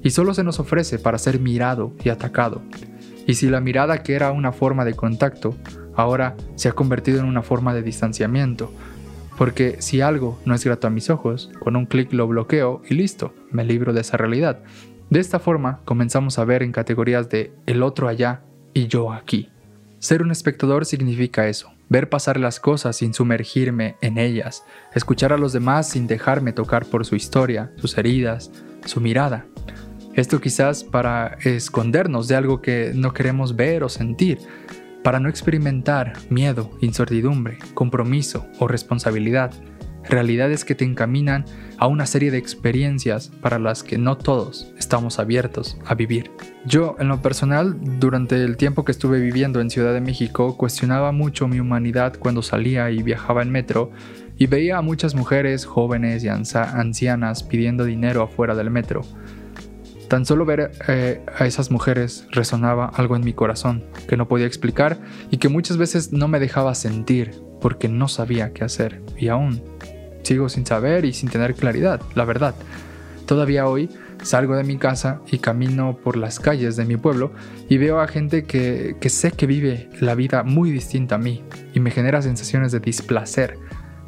y 0.04 0.10
solo 0.10 0.34
se 0.34 0.44
nos 0.44 0.60
ofrece 0.60 1.00
para 1.00 1.18
ser 1.18 1.40
mirado 1.40 1.94
y 2.04 2.10
atacado. 2.10 2.62
Y 3.28 3.36
si 3.36 3.48
la 3.48 3.62
mirada 3.62 4.04
que 4.04 4.16
era 4.16 4.32
una 4.32 4.52
forma 4.52 4.86
de 4.86 4.94
contacto, 4.94 5.56
ahora 5.96 6.36
se 6.56 6.70
ha 6.70 6.74
convertido 6.74 7.20
en 7.20 7.26
una 7.26 7.44
forma 7.44 7.74
de 7.74 7.84
distanciamiento, 7.84 8.74
porque 9.40 9.78
si 9.80 10.02
algo 10.02 10.38
no 10.44 10.54
es 10.54 10.66
grato 10.66 10.86
a 10.86 10.90
mis 10.90 11.10
ojos, 11.10 11.50
con 11.60 11.78
un 11.78 11.86
clic 11.86 12.12
lo 12.12 12.28
bloqueo 12.28 12.82
y 12.90 12.94
listo, 12.94 13.34
me 13.52 13.64
libro 13.64 13.94
de 13.94 14.02
esa 14.02 14.18
realidad. 14.18 14.60
De 15.10 15.22
esta 15.22 15.40
forma 15.40 15.80
comenzamos 15.86 16.38
a 16.38 16.44
ver 16.44 16.62
en 16.62 16.74
categorías 16.74 17.30
de 17.30 17.54
el 17.66 17.82
otro 17.82 18.10
allá 18.10 18.42
y 18.74 18.88
yo 18.88 19.14
aquí. 19.14 19.48
Ser 20.00 20.24
un 20.24 20.32
espectador 20.32 20.86
significa 20.86 21.48
eso, 21.48 21.72
ver 21.88 22.10
pasar 22.10 22.38
las 22.38 22.60
cosas 22.60 22.98
sin 22.98 23.14
sumergirme 23.14 23.96
en 24.02 24.18
ellas, 24.18 24.66
escuchar 24.94 25.32
a 25.32 25.38
los 25.38 25.54
demás 25.54 25.88
sin 25.88 26.06
dejarme 26.06 26.52
tocar 26.52 26.86
por 26.86 27.06
su 27.06 27.16
historia, 27.16 27.72
sus 27.78 27.98
heridas, 27.98 28.52
su 28.84 29.00
mirada. 29.00 29.46
Esto 30.16 30.42
quizás 30.42 30.84
para 30.84 31.38
escondernos 31.46 32.28
de 32.28 32.36
algo 32.36 32.62
que 32.62 32.92
no 32.94 33.14
queremos 33.14 33.56
ver 33.56 33.86
o 33.86 33.90
sentir, 33.90 34.40
para 35.04 35.20
no 35.20 35.30
experimentar 35.30 36.14
miedo, 36.30 36.72
incertidumbre, 36.82 37.58
compromiso 37.74 38.46
o 38.60 38.68
responsabilidad, 38.68 39.52
realidades 40.04 40.66
que 40.66 40.76
te 40.76 40.86
encaminan 40.86 41.46
a 41.78 41.88
una 41.88 42.06
serie 42.06 42.32
de 42.32 42.38
experiencias 42.38 43.30
para 43.42 43.60
las 43.60 43.84
que 43.84 43.98
no 43.98 44.18
todos 44.18 44.74
estamos 44.78 45.20
abiertos 45.20 45.78
a 45.86 45.96
vivir. 45.96 46.32
Yo, 46.66 46.96
en 47.00 47.08
lo 47.08 47.22
personal, 47.22 47.78
durante 48.00 48.44
el 48.44 48.58
tiempo 48.58 48.84
que 48.84 48.92
estuve 48.92 49.20
viviendo 49.20 49.62
en 49.62 49.70
Ciudad 49.70 49.94
de 49.94 50.02
México, 50.02 50.58
cuestionaba 50.58 51.12
mucho 51.12 51.48
mi 51.48 51.60
humanidad 51.60 52.16
cuando 52.18 52.42
salía 52.42 52.90
y 52.92 53.04
viajaba 53.04 53.42
en 53.42 53.52
metro 53.52 53.92
y 54.38 54.48
veía 54.48 54.78
a 54.78 54.82
muchas 54.82 55.16
mujeres 55.16 55.66
jóvenes 55.66 56.24
y 56.24 56.30
ancianas 56.30 57.44
pidiendo 57.44 57.86
dinero 57.86 58.24
afuera 58.24 58.56
del 58.56 58.72
metro. 58.72 59.02
Tan 60.10 60.26
solo 60.26 60.44
ver 60.44 60.72
eh, 60.88 61.22
a 61.38 61.46
esas 61.46 61.70
mujeres 61.70 62.26
resonaba 62.32 62.88
algo 62.88 63.16
en 63.16 63.24
mi 63.24 63.34
corazón 63.34 63.84
que 64.08 64.18
no 64.18 64.28
podía 64.28 64.48
explicar 64.48 64.98
y 65.30 65.38
que 65.38 65.50
muchas 65.50 65.78
veces 65.78 66.12
no 66.12 66.28
me 66.28 66.40
dejaba 66.40 66.74
sentir 66.74 67.40
porque 67.62 67.88
no 67.88 68.08
sabía 68.08 68.52
qué 68.52 68.64
hacer 68.64 69.04
y 69.18 69.28
aún 69.28 69.62
sigo 70.24 70.50
sin 70.50 70.66
saber 70.66 71.06
y 71.06 71.14
sin 71.14 71.30
tener 71.30 71.54
claridad, 71.54 72.02
la 72.16 72.26
verdad. 72.26 72.56
Todavía 73.28 73.68
hoy 73.68 73.88
salgo 74.24 74.56
de 74.56 74.64
mi 74.64 74.78
casa 74.78 75.22
y 75.32 75.38
camino 75.38 76.00
por 76.04 76.18
las 76.18 76.40
calles 76.40 76.76
de 76.76 76.86
mi 76.86 76.98
pueblo 76.98 77.32
y 77.70 77.78
veo 77.78 78.00
a 78.00 78.08
gente 78.08 78.46
que, 78.46 78.96
que 79.00 79.10
sé 79.10 79.32
que 79.32 79.46
vive 79.46 79.92
la 80.02 80.16
vida 80.16 80.42
muy 80.42 80.72
distinta 80.72 81.16
a 81.16 81.20
mí 81.20 81.44
y 81.76 81.80
me 81.80 81.92
genera 81.92 82.24
sensaciones 82.24 82.72
de 82.72 82.80
displacer, 82.80 83.60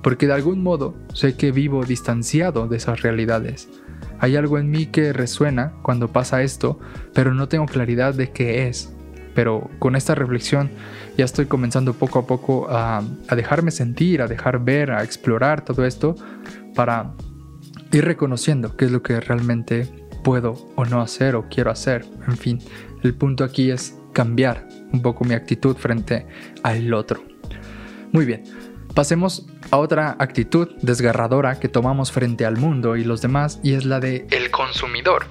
porque 0.01 0.25
de 0.25 0.34
algún 0.34 0.63
modo 0.63 0.96
sé 1.13 1.36
que 1.36 1.51
vivo 1.51 1.86
distanciado 1.86 2.67
de 2.67 2.77
esas 2.77 3.03
realidades. 3.03 3.70
Hay 4.22 4.36
algo 4.36 4.60
en 4.60 4.70
mí 4.70 4.86
que 4.86 5.13
resuena 5.13 5.74
cuando 5.82 6.13
pasa 6.13 6.44
esto, 6.44 6.80
pero 7.12 7.34
no 7.34 7.48
tengo 7.48 7.66
claridad 7.66 8.13
de 8.13 8.32
qué 8.32 8.68
es. 8.68 8.94
Pero 9.34 9.68
con 9.80 9.96
esta 9.96 10.13
reflexión 10.13 10.70
ya 11.18 11.25
estoy 11.25 11.48
comenzando 11.48 11.96
poco 11.96 12.20
a 12.20 12.28
poco 12.28 12.68
a, 12.70 13.04
dejarme 13.36 13.72
sentir, 13.72 14.22
a 14.22 14.28
dejar 14.28 14.63
ver, 14.63 14.92
a 14.92 15.04
explorar 15.04 15.66
todo 15.66 15.86
esto 15.86 16.16
para 16.75 17.13
ir 17.92 18.06
reconociendo 18.06 18.78
qué 18.78 18.86
es 18.86 18.92
lo 18.92 19.01
que 19.01 19.20
realmente 19.20 19.90
puedo 20.24 20.54
o 20.75 20.86
no 20.86 21.01
hacer 21.01 21.36
o 21.36 21.50
quiero 21.50 21.72
hacer. 21.72 22.06
En 22.28 22.38
fin, 22.38 22.60
el 23.01 23.16
punto 23.16 23.44
aquí 23.44 23.72
es 23.72 23.98
cambiar 24.13 24.68
un 24.94 25.01
poco 25.01 25.25
mi 25.25 25.34
actitud 25.34 25.75
frente 25.75 26.28
al 26.62 26.94
otro. 26.94 27.24
Muy 28.12 28.25
bien, 28.25 28.44
pasemos 28.93 29.45
a 29.71 29.77
otra 29.77 30.15
actitud 30.19 30.69
desgarradora 30.81 31.60
que 31.60 31.69
tomamos 31.69 32.12
frente 32.12 32.45
al 32.45 32.57
mundo 32.57 32.95
y 32.95 33.03
los 33.03 33.21
demás 33.21 33.60
y 33.63 33.74
es 33.74 33.86
la 33.86 34.00
de 34.00 34.25
el 34.31 34.51
consumidor. 34.51 35.25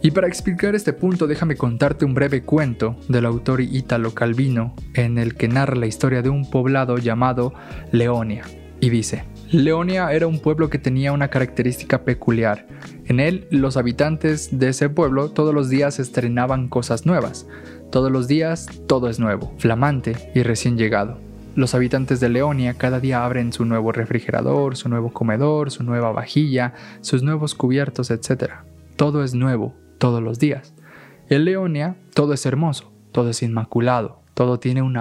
Y 0.00 0.12
para 0.12 0.28
explicar 0.28 0.74
este 0.74 0.92
punto 0.92 1.26
déjame 1.26 1.56
contarte 1.56 2.04
un 2.04 2.14
breve 2.14 2.42
cuento 2.42 2.96
del 3.08 3.26
autor 3.26 3.60
Ítalo 3.60 4.14
Calvino 4.14 4.74
en 4.94 5.18
el 5.18 5.34
que 5.34 5.48
narra 5.48 5.74
la 5.74 5.86
historia 5.86 6.22
de 6.22 6.28
un 6.28 6.48
poblado 6.48 6.98
llamado 6.98 7.52
Leonia. 7.90 8.44
Y 8.80 8.90
dice, 8.90 9.24
Leonia 9.50 10.12
era 10.12 10.28
un 10.28 10.38
pueblo 10.38 10.70
que 10.70 10.78
tenía 10.78 11.10
una 11.10 11.28
característica 11.28 12.04
peculiar. 12.04 12.66
En 13.06 13.18
él 13.18 13.48
los 13.50 13.76
habitantes 13.76 14.56
de 14.56 14.68
ese 14.68 14.88
pueblo 14.88 15.30
todos 15.30 15.52
los 15.52 15.68
días 15.68 15.98
estrenaban 15.98 16.68
cosas 16.68 17.04
nuevas. 17.04 17.46
Todos 17.90 18.12
los 18.12 18.28
días 18.28 18.66
todo 18.86 19.08
es 19.08 19.18
nuevo, 19.18 19.52
flamante 19.58 20.30
y 20.34 20.42
recién 20.42 20.78
llegado. 20.78 21.27
Los 21.54 21.74
habitantes 21.74 22.20
de 22.20 22.28
Leonia 22.28 22.74
cada 22.74 23.00
día 23.00 23.24
abren 23.24 23.52
su 23.52 23.64
nuevo 23.64 23.90
refrigerador, 23.92 24.76
su 24.76 24.88
nuevo 24.88 25.12
comedor, 25.12 25.70
su 25.70 25.82
nueva 25.82 26.12
vajilla, 26.12 26.74
sus 27.00 27.22
nuevos 27.22 27.54
cubiertos, 27.54 28.10
etc. 28.10 28.52
Todo 28.96 29.24
es 29.24 29.34
nuevo, 29.34 29.74
todos 29.98 30.22
los 30.22 30.38
días. 30.38 30.74
En 31.28 31.44
Leonia 31.44 31.96
todo 32.14 32.32
es 32.32 32.46
hermoso, 32.46 32.92
todo 33.12 33.30
es 33.30 33.42
inmaculado, 33.42 34.20
todo 34.34 34.60
tiene 34.60 34.82
un 34.82 34.96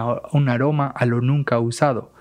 aroma 0.49 0.87
a 0.87 1.05
lo 1.05 1.21
nunca 1.21 1.59
usado. 1.59 2.11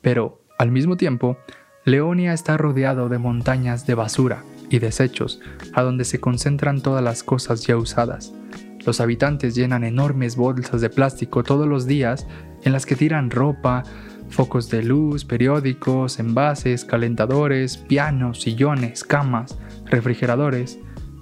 Pero, 0.00 0.40
al 0.58 0.70
mismo 0.70 0.96
tiempo, 0.96 1.36
Leonia 1.84 2.32
está 2.32 2.56
rodeado 2.56 3.08
de 3.08 3.18
montañas 3.18 3.86
de 3.86 3.94
basura 3.94 4.44
y 4.70 4.78
desechos, 4.78 5.40
a 5.74 5.82
donde 5.82 6.04
se 6.04 6.20
concentran 6.20 6.80
todas 6.80 7.04
las 7.04 7.22
cosas 7.22 7.66
ya 7.66 7.76
usadas. 7.76 8.32
Los 8.84 9.00
habitantes 9.00 9.54
llenan 9.54 9.84
enormes 9.84 10.36
bolsas 10.36 10.80
de 10.80 10.90
plástico 10.90 11.42
todos 11.42 11.68
los 11.68 11.86
días 11.86 12.26
en 12.64 12.72
las 12.72 12.86
que 12.86 12.96
tiran 12.96 13.30
ropa, 13.30 13.84
focos 14.28 14.70
de 14.70 14.82
luz, 14.82 15.24
periódicos, 15.24 16.18
envases, 16.18 16.84
calentadores, 16.84 17.76
pianos, 17.76 18.40
sillones, 18.40 19.04
camas, 19.04 19.58
refrigeradores 19.86 20.78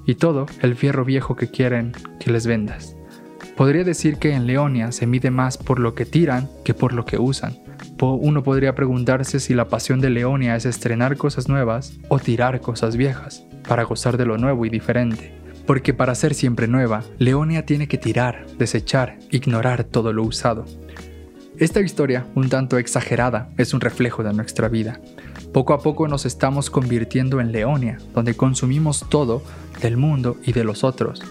y 0.06 0.14
todo 0.14 0.46
el 0.62 0.76
fierro 0.76 1.04
viejo 1.04 1.36
que 1.36 1.48
quieren 1.48 1.92
que 2.18 2.30
les 2.30 2.46
vendas. 2.46 2.96
Podría 3.56 3.84
decir 3.84 4.16
que 4.16 4.32
en 4.32 4.46
Leonia 4.46 4.90
se 4.92 5.06
mide 5.06 5.30
más 5.30 5.58
por 5.58 5.80
lo 5.80 5.94
que 5.94 6.06
tiran 6.06 6.48
que 6.64 6.72
por 6.72 6.94
lo 6.94 7.04
que 7.04 7.18
usan. 7.18 7.58
Uno 8.00 8.42
podría 8.42 8.74
preguntarse 8.74 9.40
si 9.40 9.52
la 9.52 9.68
pasión 9.68 10.00
de 10.00 10.08
Leonia 10.08 10.56
es 10.56 10.64
estrenar 10.64 11.18
cosas 11.18 11.50
nuevas 11.50 11.98
o 12.08 12.18
tirar 12.18 12.62
cosas 12.62 12.96
viejas, 12.96 13.44
para 13.68 13.82
gozar 13.82 14.16
de 14.16 14.24
lo 14.24 14.38
nuevo 14.38 14.64
y 14.64 14.70
diferente. 14.70 15.39
Porque 15.66 15.94
para 15.94 16.14
ser 16.14 16.34
siempre 16.34 16.68
nueva, 16.68 17.04
Leonia 17.18 17.66
tiene 17.66 17.88
que 17.88 17.98
tirar, 17.98 18.46
desechar, 18.58 19.18
ignorar 19.30 19.84
todo 19.84 20.12
lo 20.12 20.22
usado. 20.22 20.64
Esta 21.58 21.80
historia, 21.80 22.26
un 22.34 22.48
tanto 22.48 22.78
exagerada, 22.78 23.50
es 23.58 23.74
un 23.74 23.80
reflejo 23.80 24.22
de 24.22 24.32
nuestra 24.32 24.68
vida. 24.68 25.00
Poco 25.52 25.74
a 25.74 25.80
poco 25.80 26.08
nos 26.08 26.24
estamos 26.24 26.70
convirtiendo 26.70 27.40
en 27.40 27.52
Leonia, 27.52 27.98
donde 28.14 28.34
consumimos 28.34 29.04
todo 29.10 29.42
del 29.82 29.96
mundo 29.96 30.38
y 30.44 30.52
de 30.52 30.64
los 30.64 30.84
otros. 30.84 31.22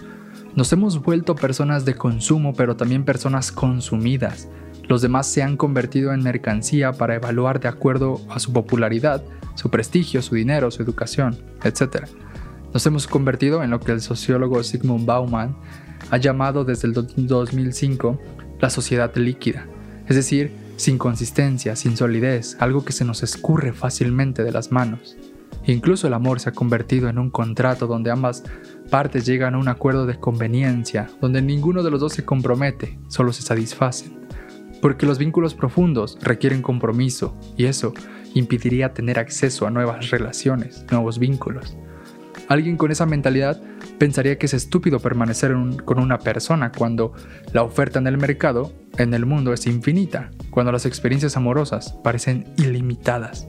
Nos 0.54 0.72
hemos 0.72 1.02
vuelto 1.02 1.34
personas 1.34 1.84
de 1.84 1.94
consumo, 1.94 2.54
pero 2.54 2.76
también 2.76 3.04
personas 3.04 3.50
consumidas. 3.50 4.48
Los 4.88 5.02
demás 5.02 5.26
se 5.26 5.42
han 5.42 5.56
convertido 5.56 6.12
en 6.12 6.22
mercancía 6.22 6.92
para 6.92 7.14
evaluar 7.14 7.60
de 7.60 7.68
acuerdo 7.68 8.20
a 8.28 8.40
su 8.40 8.52
popularidad, 8.52 9.22
su 9.54 9.70
prestigio, 9.70 10.20
su 10.20 10.34
dinero, 10.34 10.70
su 10.70 10.82
educación, 10.82 11.38
etc. 11.62 12.06
Nos 12.72 12.86
hemos 12.86 13.06
convertido 13.06 13.62
en 13.62 13.70
lo 13.70 13.80
que 13.80 13.92
el 13.92 14.00
sociólogo 14.00 14.62
Sigmund 14.62 15.06
Bauman 15.06 15.56
ha 16.10 16.16
llamado 16.16 16.64
desde 16.64 16.88
el 16.88 16.94
2005 16.94 18.20
la 18.60 18.70
sociedad 18.70 19.14
líquida 19.16 19.66
es 20.10 20.16
decir, 20.16 20.50
sin 20.74 20.98
consistencia, 20.98 21.76
sin 21.76 21.96
solidez, 21.96 22.56
algo 22.58 22.84
que 22.84 22.92
se 22.92 23.04
nos 23.04 23.22
escurre 23.22 23.72
fácilmente 23.72 24.42
de 24.42 24.50
las 24.50 24.72
manos. 24.72 25.16
Incluso 25.66 26.08
el 26.08 26.14
amor 26.14 26.40
se 26.40 26.48
ha 26.48 26.52
convertido 26.52 27.08
en 27.08 27.16
un 27.16 27.30
contrato 27.30 27.86
donde 27.86 28.10
ambas 28.10 28.42
partes 28.90 29.24
llegan 29.24 29.54
a 29.54 29.58
un 29.58 29.68
acuerdo 29.68 30.06
de 30.06 30.18
conveniencia, 30.18 31.08
donde 31.20 31.42
ninguno 31.42 31.84
de 31.84 31.92
los 31.92 32.00
dos 32.00 32.12
se 32.12 32.24
compromete, 32.24 32.98
solo 33.06 33.32
se 33.32 33.42
satisfacen. 33.42 34.26
Porque 34.82 35.06
los 35.06 35.18
vínculos 35.18 35.54
profundos 35.54 36.18
requieren 36.22 36.60
compromiso 36.60 37.38
y 37.56 37.66
eso 37.66 37.94
impediría 38.34 38.92
tener 38.92 39.20
acceso 39.20 39.68
a 39.68 39.70
nuevas 39.70 40.10
relaciones, 40.10 40.84
nuevos 40.90 41.20
vínculos. 41.20 41.76
Alguien 42.50 42.76
con 42.76 42.90
esa 42.90 43.06
mentalidad 43.06 43.62
pensaría 43.98 44.36
que 44.36 44.46
es 44.46 44.54
estúpido 44.54 44.98
permanecer 44.98 45.54
con 45.84 46.00
una 46.00 46.18
persona 46.18 46.72
cuando 46.72 47.12
la 47.52 47.62
oferta 47.62 48.00
en 48.00 48.08
el 48.08 48.18
mercado, 48.18 48.72
en 48.98 49.14
el 49.14 49.24
mundo, 49.24 49.52
es 49.52 49.68
infinita, 49.68 50.32
cuando 50.50 50.72
las 50.72 50.84
experiencias 50.84 51.36
amorosas 51.36 51.92
parecen 52.02 52.52
ilimitadas. 52.56 53.46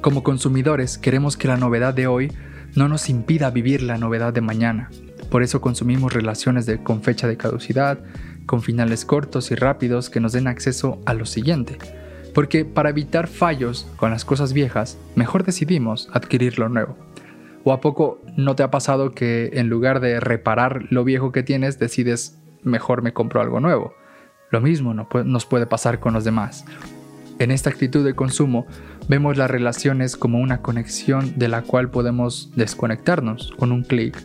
Como 0.00 0.22
consumidores 0.22 0.98
queremos 0.98 1.36
que 1.36 1.48
la 1.48 1.56
novedad 1.56 1.94
de 1.94 2.06
hoy 2.06 2.32
no 2.76 2.86
nos 2.86 3.10
impida 3.10 3.50
vivir 3.50 3.82
la 3.82 3.98
novedad 3.98 4.32
de 4.32 4.40
mañana. 4.40 4.88
Por 5.30 5.42
eso 5.42 5.60
consumimos 5.60 6.12
relaciones 6.12 6.70
con 6.84 7.02
fecha 7.02 7.26
de 7.26 7.36
caducidad, 7.36 7.98
con 8.46 8.62
finales 8.62 9.04
cortos 9.04 9.50
y 9.50 9.56
rápidos 9.56 10.10
que 10.10 10.20
nos 10.20 10.32
den 10.32 10.46
acceso 10.46 11.00
a 11.06 11.14
lo 11.14 11.26
siguiente. 11.26 11.76
Porque 12.32 12.64
para 12.64 12.90
evitar 12.90 13.26
fallos 13.26 13.88
con 13.96 14.12
las 14.12 14.24
cosas 14.24 14.52
viejas, 14.52 14.96
mejor 15.16 15.42
decidimos 15.42 16.08
adquirir 16.12 16.60
lo 16.60 16.68
nuevo. 16.68 16.96
¿O 17.64 17.72
a 17.72 17.80
poco 17.80 18.20
no 18.36 18.54
te 18.54 18.62
ha 18.62 18.70
pasado 18.70 19.12
que 19.12 19.50
en 19.54 19.68
lugar 19.68 20.00
de 20.00 20.20
reparar 20.20 20.84
lo 20.90 21.02
viejo 21.02 21.32
que 21.32 21.42
tienes, 21.42 21.78
decides 21.78 22.38
mejor 22.62 23.00
me 23.02 23.14
compro 23.14 23.40
algo 23.40 23.58
nuevo? 23.58 23.94
Lo 24.50 24.60
mismo 24.60 24.92
nos 24.92 25.46
puede 25.46 25.66
pasar 25.66 25.98
con 25.98 26.12
los 26.12 26.24
demás. 26.24 26.66
En 27.38 27.50
esta 27.50 27.70
actitud 27.70 28.04
de 28.04 28.14
consumo 28.14 28.66
vemos 29.08 29.38
las 29.38 29.50
relaciones 29.50 30.16
como 30.16 30.38
una 30.38 30.60
conexión 30.60 31.38
de 31.38 31.48
la 31.48 31.62
cual 31.62 31.90
podemos 31.90 32.52
desconectarnos 32.54 33.52
con 33.58 33.72
un 33.72 33.82
clic. 33.82 34.16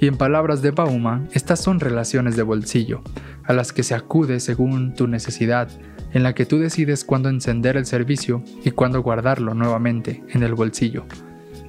Y 0.00 0.08
en 0.08 0.16
palabras 0.16 0.60
de 0.60 0.72
Bauman, 0.72 1.28
estas 1.32 1.60
son 1.60 1.78
relaciones 1.78 2.36
de 2.36 2.42
bolsillo, 2.42 3.02
a 3.44 3.52
las 3.52 3.72
que 3.72 3.82
se 3.82 3.94
acude 3.94 4.40
según 4.40 4.94
tu 4.94 5.06
necesidad, 5.06 5.68
en 6.12 6.22
la 6.22 6.34
que 6.34 6.44
tú 6.44 6.58
decides 6.58 7.04
cuándo 7.04 7.28
encender 7.28 7.76
el 7.76 7.86
servicio 7.86 8.42
y 8.64 8.72
cuándo 8.72 9.02
guardarlo 9.02 9.54
nuevamente 9.54 10.24
en 10.30 10.42
el 10.42 10.54
bolsillo. 10.54 11.04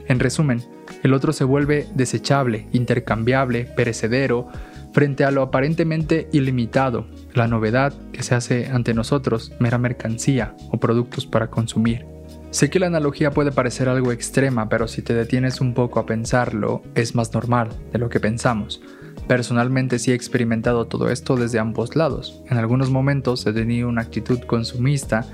En 0.08 0.20
resumen, 0.20 0.62
el 1.04 1.14
otro 1.14 1.34
se 1.34 1.44
vuelve 1.44 1.88
desechable, 1.96 2.68
intercambiable, 2.72 3.66
perecedero, 3.66 4.48
frente 4.94 5.24
a 5.24 5.32
lo 5.32 5.42
aparentemente 5.42 6.28
ilimitado, 6.32 7.08
la 7.34 7.48
novedad 7.48 7.94
que 8.12 8.24
se 8.24 8.36
hace 8.36 8.68
ante 8.68 8.94
nosotros 8.94 9.54
mera 9.60 9.78
mercancía 9.78 10.56
o 10.72 10.78
productos 10.78 11.26
para 11.26 11.50
consumir. 11.50 12.06
Sé 12.52 12.70
que 12.70 12.80
la 12.80 12.88
analogía 12.88 13.32
puede 13.32 13.54
parecer 13.54 13.88
algo 13.88 14.12
extrema, 14.12 14.68
pero 14.68 14.90
si 14.90 15.02
te 15.02 15.14
detienes 15.14 15.62
un 15.62 15.74
poco 15.74 16.02
a 16.02 16.06
pensarlo, 16.06 16.84
es 16.96 17.16
más 17.16 17.34
normal 17.34 17.70
de 17.94 18.00
lo 18.00 18.10
que 18.10 18.20
pensamos. 18.20 18.82
Personalmente 19.26 20.00
sí 20.00 20.12
he 20.12 20.16
experimentado 20.16 20.86
todo 20.86 21.10
esto 21.10 21.38
desde 21.38 21.60
ambos 21.60 21.96
lados. 21.96 22.42
En 22.50 22.58
algunos 22.58 22.90
momentos 22.90 23.46
he 23.46 23.54
tenido 23.54 23.88
una 23.88 24.02
actitud 24.02 24.40
consumista 24.42 25.26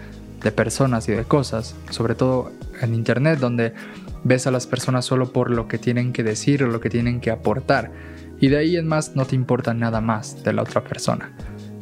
de 0.43 0.51
personas 0.51 1.09
y 1.09 1.13
de 1.13 1.23
cosas, 1.23 1.75
sobre 1.89 2.13
todo 2.13 2.51
en 2.81 2.93
Internet, 2.93 3.39
donde 3.39 3.73
ves 4.23 4.47
a 4.47 4.51
las 4.51 4.67
personas 4.67 5.05
solo 5.05 5.31
por 5.31 5.51
lo 5.51 5.67
que 5.67 5.77
tienen 5.77 6.13
que 6.13 6.23
decir 6.23 6.63
o 6.63 6.67
lo 6.67 6.79
que 6.79 6.89
tienen 6.89 7.19
que 7.19 7.31
aportar, 7.31 7.91
y 8.39 8.49
de 8.49 8.57
ahí 8.57 8.77
en 8.77 8.87
más 8.87 9.15
no 9.15 9.25
te 9.25 9.35
importa 9.35 9.73
nada 9.73 10.01
más 10.01 10.43
de 10.43 10.53
la 10.53 10.61
otra 10.61 10.83
persona. 10.83 11.31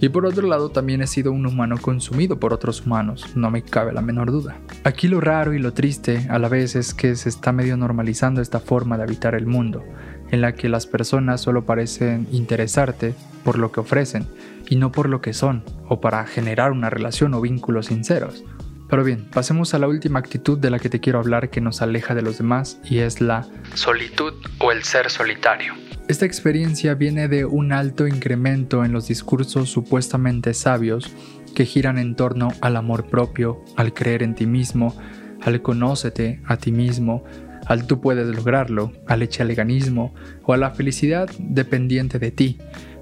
Y 0.02 0.10
por 0.10 0.26
otro 0.26 0.48
lado 0.48 0.70
también 0.70 1.02
he 1.02 1.08
sido 1.08 1.32
un 1.32 1.46
humano 1.46 1.78
consumido 1.82 2.40
por 2.40 2.54
otros 2.54 2.86
humanos, 2.86 3.26
no 3.36 3.50
me 3.50 3.64
cabe 3.64 3.94
la 3.94 4.02
menor 4.02 4.32
duda. 4.32 4.58
Aquí 4.84 5.08
lo 5.08 5.22
raro 5.22 5.54
y 5.54 5.60
lo 5.60 5.74
triste 5.74 6.28
a 6.30 6.38
la 6.38 6.50
vez 6.50 6.76
es 6.76 6.94
que 6.94 7.16
se 7.16 7.30
está 7.30 7.52
medio 7.52 7.78
normalizando 7.78 8.42
esta 8.42 8.60
forma 8.60 8.98
de 8.98 9.04
habitar 9.04 9.36
el 9.36 9.48
mundo, 9.48 9.84
en 10.32 10.42
la 10.42 10.54
que 10.54 10.70
las 10.70 10.86
personas 10.86 11.42
solo 11.42 11.66
parecen 11.66 12.28
interesarte 12.32 13.16
por 13.44 13.58
lo 13.58 13.72
que 13.72 13.80
ofrecen 13.80 14.28
y 14.70 14.76
no 14.76 14.92
por 14.92 15.08
lo 15.08 15.22
que 15.22 15.34
son 15.34 15.64
o 15.88 16.02
para 16.02 16.26
generar 16.26 16.72
una 16.72 16.90
relación 16.90 17.34
o 17.34 17.42
vínculos 17.42 17.88
sinceros. 17.88 18.44
Pero 18.90 19.04
bien, 19.04 19.26
pasemos 19.32 19.74
a 19.74 19.80
la 19.80 19.88
última 19.88 20.20
actitud 20.20 20.60
de 20.60 20.70
la 20.70 20.80
que 20.80 20.90
te 20.90 21.00
quiero 21.00 21.20
hablar 21.20 21.50
que 21.50 21.62
nos 21.62 21.82
aleja 21.82 22.14
de 22.14 22.22
los 22.22 22.38
demás 22.38 22.80
y 22.84 23.00
es 23.00 23.20
la 23.20 23.48
solitud 23.74 24.34
o 24.60 24.72
el 24.72 24.84
ser 24.84 25.10
solitario. 25.10 25.74
Esta 26.08 26.26
experiencia 26.26 26.94
viene 26.94 27.28
de 27.28 27.46
un 27.46 27.74
alto 27.74 28.06
incremento 28.08 28.86
en 28.86 28.92
los 28.92 29.08
discursos 29.08 29.70
supuestamente 29.72 30.54
sabios 30.54 31.12
que 31.56 31.66
giran 31.66 31.98
en 31.98 32.16
torno 32.16 32.50
al 32.62 32.76
amor 32.76 33.08
propio, 33.08 33.64
al 33.76 33.94
creer 33.94 34.22
en 34.22 34.36
ti 34.36 34.46
mismo, 34.46 34.96
al 35.42 35.64
conócete 35.64 36.42
a 36.46 36.58
ti 36.58 36.72
mismo, 36.72 37.24
al 37.66 37.88
tú 37.88 38.02
puedes 38.02 38.28
lograrlo, 38.28 38.92
al 39.08 39.24
echaleganismo 39.24 40.14
o 40.44 40.54
a 40.54 40.58
la 40.58 40.72
felicidad 40.72 41.28
dependiente 41.40 42.20
de 42.20 42.30
ti, 42.30 42.60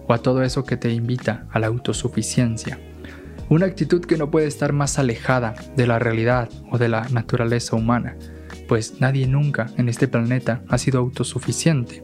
o 0.07 0.13
a 0.13 0.19
todo 0.19 0.43
eso 0.43 0.63
que 0.63 0.77
te 0.77 0.91
invita 0.91 1.47
a 1.51 1.59
la 1.59 1.67
autosuficiencia. 1.67 2.79
Una 3.49 3.65
actitud 3.65 4.05
que 4.05 4.17
no 4.17 4.31
puede 4.31 4.47
estar 4.47 4.73
más 4.73 4.97
alejada 4.99 5.53
de 5.75 5.85
la 5.85 5.99
realidad 5.99 6.49
o 6.71 6.77
de 6.77 6.89
la 6.89 7.07
naturaleza 7.09 7.75
humana, 7.75 8.15
pues 8.67 8.99
nadie 8.99 9.27
nunca 9.27 9.67
en 9.77 9.89
este 9.89 10.07
planeta 10.07 10.61
ha 10.69 10.77
sido 10.77 10.99
autosuficiente. 10.99 12.03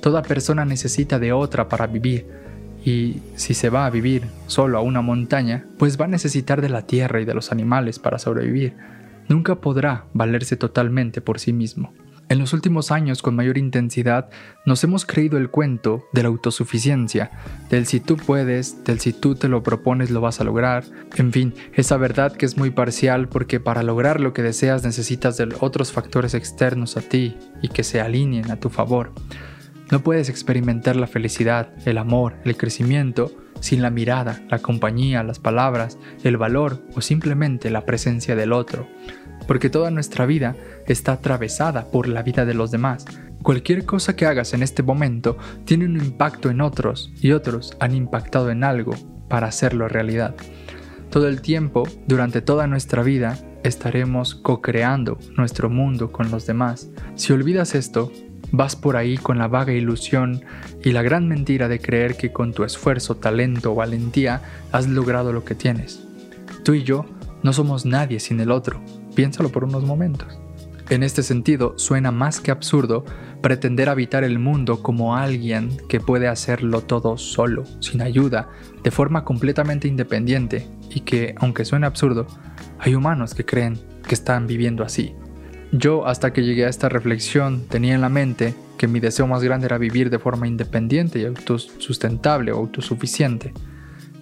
Toda 0.00 0.22
persona 0.22 0.64
necesita 0.64 1.18
de 1.18 1.32
otra 1.32 1.68
para 1.68 1.86
vivir, 1.86 2.26
y 2.84 3.20
si 3.34 3.54
se 3.54 3.70
va 3.70 3.86
a 3.86 3.90
vivir 3.90 4.22
solo 4.46 4.78
a 4.78 4.82
una 4.82 5.02
montaña, 5.02 5.66
pues 5.78 6.00
va 6.00 6.04
a 6.04 6.08
necesitar 6.08 6.62
de 6.62 6.68
la 6.68 6.82
tierra 6.82 7.20
y 7.20 7.24
de 7.24 7.34
los 7.34 7.52
animales 7.52 7.98
para 7.98 8.18
sobrevivir. 8.18 8.76
Nunca 9.28 9.56
podrá 9.56 10.06
valerse 10.14 10.56
totalmente 10.56 11.20
por 11.20 11.38
sí 11.38 11.52
mismo. 11.52 11.92
En 12.30 12.38
los 12.38 12.52
últimos 12.52 12.90
años, 12.90 13.22
con 13.22 13.34
mayor 13.34 13.56
intensidad, 13.56 14.28
nos 14.66 14.84
hemos 14.84 15.06
creído 15.06 15.38
el 15.38 15.48
cuento 15.48 16.04
de 16.12 16.22
la 16.22 16.28
autosuficiencia, 16.28 17.30
del 17.70 17.86
si 17.86 18.00
tú 18.00 18.18
puedes, 18.18 18.84
del 18.84 19.00
si 19.00 19.14
tú 19.14 19.34
te 19.34 19.48
lo 19.48 19.62
propones 19.62 20.10
lo 20.10 20.20
vas 20.20 20.38
a 20.38 20.44
lograr, 20.44 20.84
en 21.16 21.32
fin, 21.32 21.54
esa 21.72 21.96
verdad 21.96 22.36
que 22.36 22.44
es 22.44 22.58
muy 22.58 22.68
parcial 22.68 23.28
porque 23.28 23.60
para 23.60 23.82
lograr 23.82 24.20
lo 24.20 24.34
que 24.34 24.42
deseas 24.42 24.84
necesitas 24.84 25.38
de 25.38 25.48
otros 25.60 25.90
factores 25.90 26.34
externos 26.34 26.98
a 26.98 27.00
ti 27.00 27.34
y 27.62 27.68
que 27.68 27.82
se 27.82 28.02
alineen 28.02 28.50
a 28.50 28.60
tu 28.60 28.68
favor. 28.68 29.12
No 29.90 30.00
puedes 30.00 30.28
experimentar 30.28 30.96
la 30.96 31.06
felicidad, 31.06 31.72
el 31.86 31.96
amor, 31.96 32.34
el 32.44 32.58
crecimiento 32.58 33.32
sin 33.60 33.80
la 33.80 33.88
mirada, 33.88 34.42
la 34.50 34.58
compañía, 34.58 35.22
las 35.22 35.38
palabras, 35.38 35.98
el 36.22 36.36
valor 36.36 36.82
o 36.94 37.00
simplemente 37.00 37.70
la 37.70 37.86
presencia 37.86 38.36
del 38.36 38.52
otro, 38.52 38.86
porque 39.48 39.70
toda 39.70 39.90
nuestra 39.90 40.26
vida 40.26 40.54
está 40.86 41.14
atravesada 41.14 41.90
por 41.90 42.06
la 42.06 42.22
vida 42.22 42.44
de 42.44 42.54
los 42.54 42.70
demás. 42.70 43.04
Cualquier 43.42 43.84
cosa 43.84 44.14
que 44.14 44.26
hagas 44.26 44.54
en 44.54 44.62
este 44.62 44.84
momento 44.84 45.36
tiene 45.64 45.86
un 45.86 45.96
impacto 45.96 46.50
en 46.50 46.60
otros 46.60 47.12
y 47.20 47.32
otros 47.32 47.76
han 47.80 47.96
impactado 47.96 48.50
en 48.50 48.62
algo 48.62 48.94
para 49.28 49.48
hacerlo 49.48 49.88
realidad. 49.88 50.36
Todo 51.10 51.26
el 51.26 51.40
tiempo, 51.40 51.88
durante 52.06 52.42
toda 52.42 52.68
nuestra 52.68 53.02
vida, 53.02 53.36
estaremos 53.64 54.36
co-creando 54.36 55.18
nuestro 55.36 55.68
mundo 55.68 56.12
con 56.12 56.30
los 56.30 56.46
demás. 56.46 56.88
Si 57.16 57.32
olvidas 57.32 57.74
esto, 57.74 58.12
Vas 58.50 58.76
por 58.76 58.96
ahí 58.96 59.18
con 59.18 59.38
la 59.38 59.46
vaga 59.46 59.72
ilusión 59.72 60.42
y 60.82 60.92
la 60.92 61.02
gran 61.02 61.28
mentira 61.28 61.68
de 61.68 61.80
creer 61.80 62.16
que 62.16 62.32
con 62.32 62.54
tu 62.54 62.64
esfuerzo, 62.64 63.16
talento 63.16 63.72
o 63.72 63.74
valentía 63.74 64.40
has 64.72 64.88
logrado 64.88 65.32
lo 65.32 65.44
que 65.44 65.54
tienes. 65.54 66.00
Tú 66.64 66.72
y 66.72 66.82
yo 66.82 67.04
no 67.42 67.52
somos 67.52 67.84
nadie 67.84 68.20
sin 68.20 68.40
el 68.40 68.50
otro. 68.50 68.80
Piénsalo 69.18 69.48
por 69.48 69.64
unos 69.64 69.82
momentos. 69.82 70.38
En 70.90 71.02
este 71.02 71.24
sentido, 71.24 71.76
suena 71.76 72.12
más 72.12 72.38
que 72.40 72.52
absurdo 72.52 73.04
pretender 73.42 73.88
habitar 73.88 74.22
el 74.22 74.38
mundo 74.38 74.80
como 74.80 75.16
alguien 75.16 75.76
que 75.88 75.98
puede 75.98 76.28
hacerlo 76.28 76.82
todo 76.82 77.18
solo, 77.18 77.64
sin 77.80 78.00
ayuda, 78.00 78.48
de 78.84 78.92
forma 78.92 79.24
completamente 79.24 79.88
independiente, 79.88 80.68
y 80.94 81.00
que, 81.00 81.34
aunque 81.38 81.64
suene 81.64 81.88
absurdo, 81.88 82.28
hay 82.78 82.94
humanos 82.94 83.34
que 83.34 83.44
creen 83.44 83.76
que 84.06 84.14
están 84.14 84.46
viviendo 84.46 84.84
así, 84.84 85.16
yo 85.72 86.06
hasta 86.06 86.32
que 86.32 86.44
llegué 86.44 86.66
a 86.66 86.68
esta 86.68 86.88
reflexión 86.88 87.66
tenía 87.66 87.96
en 87.96 88.00
la 88.00 88.08
mente 88.08 88.54
que 88.76 88.86
mi 88.86 89.00
deseo 89.00 89.26
más 89.26 89.42
grande 89.42 89.66
era 89.66 89.78
vivir 89.78 90.10
de 90.10 90.20
forma 90.20 90.46
independiente 90.46 91.18
y 91.18 91.24
autosustentable 91.24 92.52
o 92.52 92.58
autosuficiente. 92.58 93.52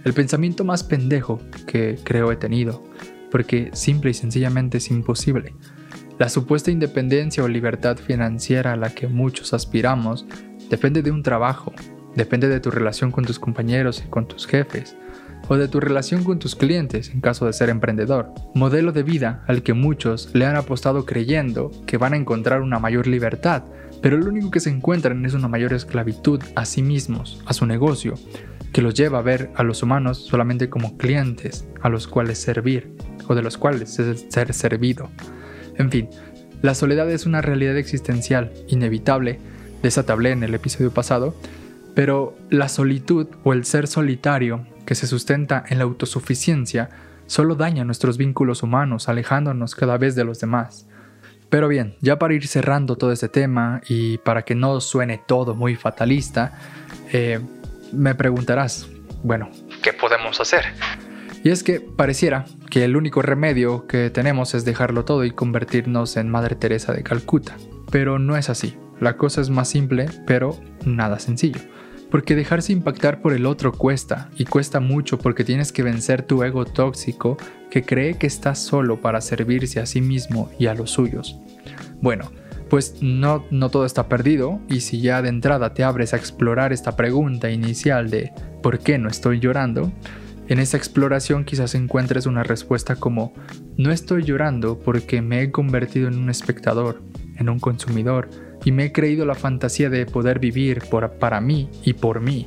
El 0.05 0.15
pensamiento 0.15 0.65
más 0.65 0.85
pendejo 0.85 1.39
que 1.67 1.99
creo 2.03 2.33
he 2.33 2.37
tenido, 2.37 2.83
porque 3.31 3.71
simple 3.73 4.11
y 4.11 4.15
sencillamente 4.15 4.79
es 4.79 4.91
imposible. 4.91 5.55
La 6.19 6.31
supuesta 6.31 6.71
independencia 6.71 7.45
o 7.45 7.49
libertad 7.49 7.99
financiera 7.99 8.73
a 8.73 8.77
la 8.77 8.91
que 8.91 9.07
muchos 9.07 9.53
aspiramos 9.53 10.25
depende 10.71 11.03
de 11.03 11.11
un 11.11 11.23
trabajo, 11.23 11.75
depende 12.15 12.49
de 12.49 12.61
tu 12.61 12.71
relación 12.71 13.11
con 13.11 13.25
tus 13.25 13.39
compañeros 13.39 14.03
y 14.05 14.09
con 14.09 14.27
tus 14.27 14.47
jefes, 14.47 14.97
o 15.49 15.57
de 15.57 15.69
tu 15.69 15.79
relación 15.79 16.25
con 16.25 16.39
tus 16.39 16.57
clientes 16.57 17.11
en 17.11 17.21
caso 17.21 17.47
de 17.47 17.53
ser 17.53 17.69
emprendedor. 17.69 18.33
Modelo 18.55 18.93
de 18.93 19.03
vida 19.03 19.45
al 19.47 19.63
que 19.63 19.75
muchos 19.75 20.31
le 20.33 20.47
han 20.47 20.57
apostado 20.57 21.05
creyendo 21.05 21.71
que 21.87 21.99
van 21.99 22.15
a 22.15 22.17
encontrar 22.17 22.63
una 22.63 22.79
mayor 22.79 23.07
libertad, 23.07 23.65
pero 24.03 24.17
lo 24.17 24.31
único 24.31 24.51
que 24.51 24.61
se 24.61 24.71
encuentran 24.71 25.25
es 25.25 25.35
una 25.35 25.49
mayor 25.49 25.73
esclavitud 25.73 26.41
a 26.55 26.65
sí 26.65 26.83
mismos, 26.83 27.43
a 27.47 27.53
su 27.53 27.67
negocio, 27.67 28.15
que 28.73 28.83
los 28.83 28.95
lleva 28.95 29.19
a 29.19 29.23
ver 29.23 29.51
a 29.55 29.63
los 29.63 29.83
humanos 29.83 30.19
solamente 30.19 30.69
como 30.69 30.97
clientes 30.97 31.67
a 31.83 31.89
los 31.89 32.07
cuales 32.07 32.39
servir 32.39 32.95
o 33.29 33.35
de 33.35 33.43
los 33.43 33.59
cuales 33.59 33.95
ser 33.95 34.53
servido. 34.53 35.11
En 35.77 35.91
fin, 35.91 36.09
la 36.63 36.75
soledad 36.75 37.11
es 37.11 37.27
una 37.27 37.43
realidad 37.43 37.77
existencial 37.77 38.53
inevitable, 38.69 39.39
de 39.83 40.33
en 40.33 40.43
el 40.43 40.55
episodio 40.55 40.91
pasado, 40.91 41.35
pero 41.95 42.37
la 42.51 42.69
solitud 42.69 43.29
o 43.45 43.53
el 43.53 43.65
ser 43.65 43.87
solitario 43.87 44.67
que 44.85 44.95
se 44.95 45.07
sustenta 45.07 45.65
en 45.69 45.79
la 45.79 45.85
autosuficiencia 45.85 46.91
solo 47.27 47.55
daña 47.55 47.85
nuestros 47.85 48.17
vínculos 48.17 48.63
humanos, 48.63 49.09
alejándonos 49.09 49.75
cada 49.75 49.97
vez 49.97 50.15
de 50.15 50.25
los 50.25 50.41
demás. 50.41 50.87
Pero 51.49 51.69
bien, 51.69 51.97
ya 52.01 52.19
para 52.19 52.35
ir 52.35 52.47
cerrando 52.49 52.97
todo 52.97 53.13
este 53.13 53.29
tema 53.29 53.81
y 53.89 54.19
para 54.19 54.43
que 54.43 54.55
no 54.55 54.81
suene 54.81 55.23
todo 55.27 55.55
muy 55.55 55.77
fatalista, 55.77 56.59
eh, 57.13 57.41
me 57.93 58.15
preguntarás, 58.15 58.89
bueno, 59.23 59.51
¿qué 59.83 59.93
podemos 59.93 60.41
hacer? 60.41 60.65
Y 61.45 61.51
es 61.51 61.63
que 61.63 61.81
pareciera 61.81 62.45
que 62.71 62.85
el 62.85 62.97
único 62.97 63.23
remedio 63.23 63.87
que 63.87 64.11
tenemos 64.11 64.55
es 64.55 64.65
dejarlo 64.65 65.05
todo 65.05 65.25
y 65.25 65.31
convertirnos 65.31 66.17
en 66.17 66.29
Madre 66.29 66.57
Teresa 66.57 66.93
de 66.93 67.03
Calcuta. 67.03 67.57
Pero 67.91 68.19
no 68.19 68.37
es 68.37 68.51
así. 68.51 68.77
La 69.01 69.17
cosa 69.17 69.41
es 69.41 69.51
más 69.51 69.69
simple, 69.69 70.07
pero 70.27 70.59
nada 70.85 71.19
sencillo. 71.19 71.61
Porque 72.11 72.35
dejarse 72.35 72.73
impactar 72.73 73.21
por 73.21 73.33
el 73.33 73.47
otro 73.47 73.73
cuesta, 73.73 74.31
y 74.37 74.45
cuesta 74.45 74.81
mucho 74.81 75.19
porque 75.19 75.45
tienes 75.45 75.73
que 75.73 75.83
vencer 75.83 76.23
tu 76.23 76.43
ego 76.43 76.65
tóxico 76.65 77.37
que 77.71 77.83
cree 77.83 78.15
que 78.15 78.27
estás 78.27 78.59
solo 78.59 79.01
para 79.01 79.21
servirse 79.21 79.81
a 79.81 79.87
sí 79.87 80.01
mismo 80.01 80.51
y 80.59 80.67
a 80.67 80.75
los 80.75 80.91
suyos. 80.91 81.39
Bueno, 82.01 82.31
pues 82.71 82.97
no, 83.03 83.45
no 83.51 83.71
todo 83.71 83.85
está 83.87 84.09
perdido, 84.09 84.61
y 84.69 84.81
si 84.81 85.01
ya 85.01 85.21
de 85.21 85.29
entrada 85.29 85.75
te 85.75 85.85
abres 85.85 86.15
a 86.15 86.17
explorar 86.17 86.73
esta 86.73 86.97
pregunta 86.97 87.51
inicial 87.51 88.09
de 88.09 88.33
¿por 88.63 88.79
qué 88.79 88.99
no 88.99 89.09
estoy 89.09 89.41
llorando? 89.41 89.93
En 90.49 90.61
esa 90.61 90.77
exploración 90.77 91.45
quizás 91.45 91.75
encuentres 91.75 92.27
una 92.27 92.45
respuesta 92.45 92.97
como 92.97 93.35
no 93.77 93.91
estoy 93.91 94.23
llorando 94.23 94.79
porque 94.79 95.21
me 95.21 95.43
he 95.43 95.51
convertido 95.51 96.07
en 96.09 96.19
un 96.19 96.31
espectador, 96.31 97.03
en 97.37 97.49
un 97.49 97.59
consumidor, 97.59 98.29
y 98.65 98.73
me 98.73 98.87
he 98.87 98.93
creído 98.93 99.27
la 99.27 99.35
fantasía 99.35 99.91
de 99.91 100.07
poder 100.07 100.39
vivir 100.39 100.83
por, 100.91 101.19
para 101.19 101.41
mí 101.41 101.69
y 101.83 101.95
por 101.95 102.21
mí. 102.21 102.47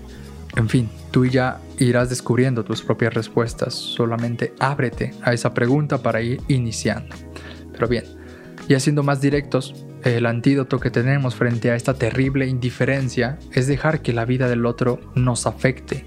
En 0.56 0.70
fin, 0.70 0.90
tú 1.12 1.26
ya 1.26 1.60
irás 1.78 2.10
descubriendo 2.10 2.64
tus 2.64 2.82
propias 2.82 3.14
respuestas, 3.14 3.74
solamente 3.74 4.54
ábrete 4.60 5.14
a 5.22 5.34
esa 5.34 5.54
pregunta 5.54 6.02
para 6.02 6.22
ir 6.22 6.42
iniciando. 6.48 7.16
Pero 7.72 7.88
bien, 7.88 8.06
ya 8.68 8.80
siendo 8.80 9.04
más 9.04 9.22
directos, 9.22 9.86
el 10.04 10.26
antídoto 10.26 10.80
que 10.80 10.90
tenemos 10.90 11.36
frente 11.36 11.72
a 11.72 11.76
esta 11.76 11.94
terrible 11.94 12.48
indiferencia 12.48 13.38
es 13.54 13.68
dejar 13.68 14.02
que 14.02 14.14
la 14.14 14.26
vida 14.26 14.48
del 14.48 14.66
otro 14.66 15.00
nos 15.16 15.46
afecte, 15.46 16.06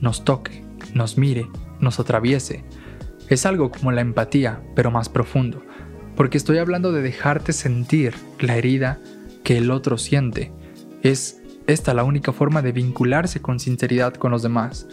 nos 0.00 0.24
toque, 0.24 0.64
nos 0.94 1.18
mire, 1.18 1.48
nos 1.80 2.00
atraviese. 2.00 2.64
Es 3.28 3.46
algo 3.46 3.70
como 3.70 3.92
la 3.92 4.00
empatía, 4.00 4.62
pero 4.74 4.90
más 4.90 5.08
profundo, 5.08 5.62
porque 6.16 6.38
estoy 6.38 6.58
hablando 6.58 6.92
de 6.92 7.02
dejarte 7.02 7.52
sentir 7.52 8.14
la 8.40 8.56
herida 8.56 8.98
que 9.42 9.58
el 9.58 9.70
otro 9.70 9.98
siente. 9.98 10.52
Es 11.02 11.42
esta 11.66 11.94
la 11.94 12.04
única 12.04 12.32
forma 12.32 12.62
de 12.62 12.72
vincularse 12.72 13.40
con 13.40 13.60
sinceridad 13.60 14.14
con 14.14 14.30
los 14.30 14.42
demás. 14.42 14.86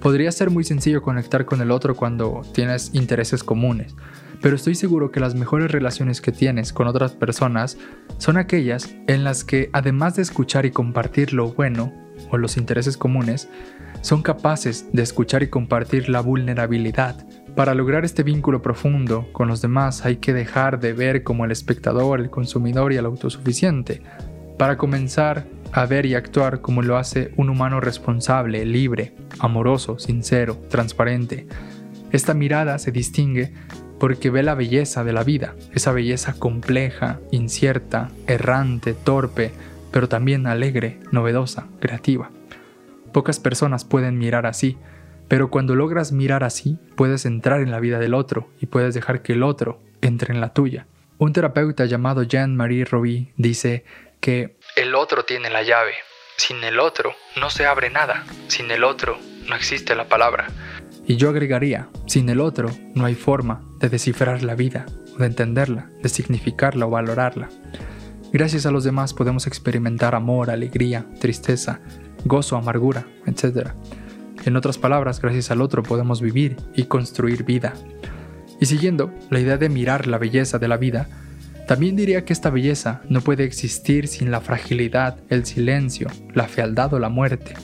Podría 0.00 0.32
ser 0.32 0.50
muy 0.50 0.64
sencillo 0.64 1.02
conectar 1.02 1.44
con 1.44 1.60
el 1.60 1.70
otro 1.70 1.94
cuando 1.94 2.42
tienes 2.52 2.90
intereses 2.94 3.42
comunes, 3.42 3.94
pero 4.42 4.56
estoy 4.56 4.74
seguro 4.74 5.10
que 5.10 5.20
las 5.20 5.34
mejores 5.34 5.70
relaciones 5.70 6.20
que 6.20 6.32
tienes 6.32 6.72
con 6.72 6.86
otras 6.86 7.12
personas 7.12 7.78
son 8.18 8.36
aquellas 8.36 8.94
en 9.06 9.24
las 9.24 9.44
que, 9.44 9.70
además 9.72 10.16
de 10.16 10.22
escuchar 10.22 10.66
y 10.66 10.70
compartir 10.70 11.32
lo 11.32 11.52
bueno 11.52 11.92
o 12.30 12.36
los 12.36 12.58
intereses 12.58 12.98
comunes, 12.98 13.48
son 14.04 14.20
capaces 14.20 14.86
de 14.92 15.02
escuchar 15.02 15.42
y 15.42 15.48
compartir 15.48 16.10
la 16.10 16.20
vulnerabilidad. 16.20 17.26
Para 17.56 17.72
lograr 17.72 18.04
este 18.04 18.22
vínculo 18.22 18.60
profundo 18.60 19.26
con 19.32 19.48
los 19.48 19.62
demás 19.62 20.04
hay 20.04 20.16
que 20.16 20.34
dejar 20.34 20.78
de 20.78 20.92
ver 20.92 21.22
como 21.22 21.46
el 21.46 21.50
espectador, 21.50 22.20
el 22.20 22.28
consumidor 22.28 22.92
y 22.92 22.96
el 22.96 23.06
autosuficiente, 23.06 24.02
para 24.58 24.76
comenzar 24.76 25.46
a 25.72 25.86
ver 25.86 26.04
y 26.04 26.16
actuar 26.16 26.60
como 26.60 26.82
lo 26.82 26.98
hace 26.98 27.32
un 27.38 27.48
humano 27.48 27.80
responsable, 27.80 28.66
libre, 28.66 29.14
amoroso, 29.38 29.98
sincero, 29.98 30.58
transparente. 30.68 31.46
Esta 32.12 32.34
mirada 32.34 32.78
se 32.78 32.92
distingue 32.92 33.54
porque 33.98 34.28
ve 34.28 34.42
la 34.42 34.54
belleza 34.54 35.02
de 35.02 35.14
la 35.14 35.24
vida, 35.24 35.54
esa 35.72 35.92
belleza 35.92 36.34
compleja, 36.34 37.20
incierta, 37.30 38.10
errante, 38.26 38.92
torpe, 38.92 39.52
pero 39.90 40.10
también 40.10 40.46
alegre, 40.46 41.00
novedosa, 41.10 41.68
creativa. 41.80 42.30
Pocas 43.14 43.38
personas 43.38 43.84
pueden 43.84 44.18
mirar 44.18 44.44
así, 44.44 44.76
pero 45.28 45.48
cuando 45.48 45.76
logras 45.76 46.10
mirar 46.10 46.42
así, 46.42 46.80
puedes 46.96 47.26
entrar 47.26 47.60
en 47.60 47.70
la 47.70 47.78
vida 47.78 48.00
del 48.00 48.12
otro 48.12 48.50
y 48.60 48.66
puedes 48.66 48.92
dejar 48.92 49.22
que 49.22 49.34
el 49.34 49.44
otro 49.44 49.80
entre 50.02 50.34
en 50.34 50.40
la 50.40 50.52
tuya. 50.52 50.88
Un 51.18 51.32
terapeuta 51.32 51.84
llamado 51.84 52.24
Jean-Marie 52.24 52.84
Roby 52.84 53.32
dice 53.36 53.84
que 54.18 54.56
el 54.74 54.96
otro 54.96 55.24
tiene 55.24 55.48
la 55.48 55.62
llave. 55.62 55.92
Sin 56.38 56.64
el 56.64 56.80
otro 56.80 57.14
no 57.36 57.50
se 57.50 57.66
abre 57.66 57.88
nada. 57.88 58.24
Sin 58.48 58.68
el 58.72 58.82
otro 58.82 59.16
no 59.48 59.54
existe 59.54 59.94
la 59.94 60.08
palabra. 60.08 60.48
Y 61.06 61.14
yo 61.14 61.28
agregaría, 61.28 61.86
sin 62.08 62.28
el 62.30 62.40
otro 62.40 62.68
no 62.96 63.04
hay 63.04 63.14
forma 63.14 63.62
de 63.78 63.90
descifrar 63.90 64.42
la 64.42 64.56
vida, 64.56 64.86
de 65.20 65.26
entenderla, 65.26 65.88
de 66.02 66.08
significarla 66.08 66.86
o 66.86 66.90
valorarla. 66.90 67.48
Gracias 68.32 68.66
a 68.66 68.72
los 68.72 68.82
demás 68.82 69.14
podemos 69.14 69.46
experimentar 69.46 70.16
amor, 70.16 70.50
alegría, 70.50 71.06
tristeza, 71.20 71.80
gozo, 72.24 72.56
amargura, 72.56 73.06
etc. 73.26 73.70
En 74.44 74.56
otras 74.56 74.78
palabras, 74.78 75.20
gracias 75.20 75.50
al 75.50 75.62
otro 75.62 75.82
podemos 75.82 76.20
vivir 76.20 76.56
y 76.74 76.84
construir 76.84 77.44
vida. 77.44 77.74
Y 78.60 78.66
siguiendo 78.66 79.12
la 79.30 79.40
idea 79.40 79.56
de 79.56 79.68
mirar 79.68 80.06
la 80.06 80.18
belleza 80.18 80.58
de 80.58 80.68
la 80.68 80.76
vida, 80.76 81.08
también 81.66 81.96
diría 81.96 82.24
que 82.24 82.32
esta 82.32 82.50
belleza 82.50 83.00
no 83.08 83.22
puede 83.22 83.44
existir 83.44 84.06
sin 84.06 84.30
la 84.30 84.40
fragilidad, 84.40 85.16
el 85.30 85.46
silencio, 85.46 86.08
la 86.34 86.46
fealdad 86.46 86.92
o 86.92 86.98
la 86.98 87.08
muerte. 87.08 87.54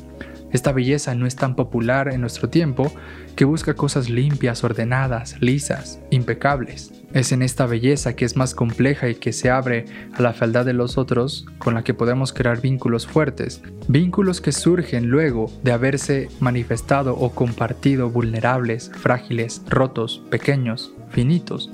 Esta 0.53 0.73
belleza 0.73 1.15
no 1.15 1.27
es 1.27 1.37
tan 1.37 1.55
popular 1.55 2.13
en 2.13 2.21
nuestro 2.21 2.49
tiempo 2.49 2.93
que 3.37 3.45
busca 3.45 3.75
cosas 3.75 4.11
limpias, 4.11 4.65
ordenadas, 4.65 5.41
lisas, 5.41 6.01
impecables. 6.11 6.93
Es 7.13 7.33
en 7.33 7.43
esta 7.43 7.67
belleza 7.67 8.15
que 8.15 8.25
es 8.25 8.37
más 8.37 8.55
compleja 8.55 9.09
y 9.09 9.15
que 9.15 9.33
se 9.33 9.51
abre 9.51 9.85
a 10.13 10.23
la 10.23 10.33
fealdad 10.33 10.65
de 10.65 10.73
los 10.73 10.99
otros 10.99 11.47
con 11.59 11.75
la 11.75 11.83
que 11.83 11.95
podemos 11.95 12.33
crear 12.33 12.61
vínculos 12.61 13.07
fuertes, 13.07 13.63
vínculos 13.89 14.41
que 14.41 14.53
surgen 14.53 15.07
luego 15.07 15.51
de 15.63 15.73
haberse 15.73 16.29
manifestado 16.41 17.17
o 17.17 17.31
compartido 17.31 18.11
vulnerables, 18.11 18.91
frágiles, 18.95 19.63
rotos, 19.69 20.23
pequeños, 20.31 20.93
finitos. 21.11 21.71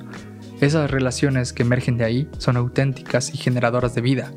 Esas 0.59 0.89
relaciones 0.89 1.53
que 1.53 1.61
emergen 1.63 1.97
de 1.97 2.05
ahí 2.05 2.29
son 2.39 2.57
auténticas 2.57 3.33
y 3.33 3.37
generadoras 3.37 3.93
de 3.93 4.01
vida. 4.01 4.31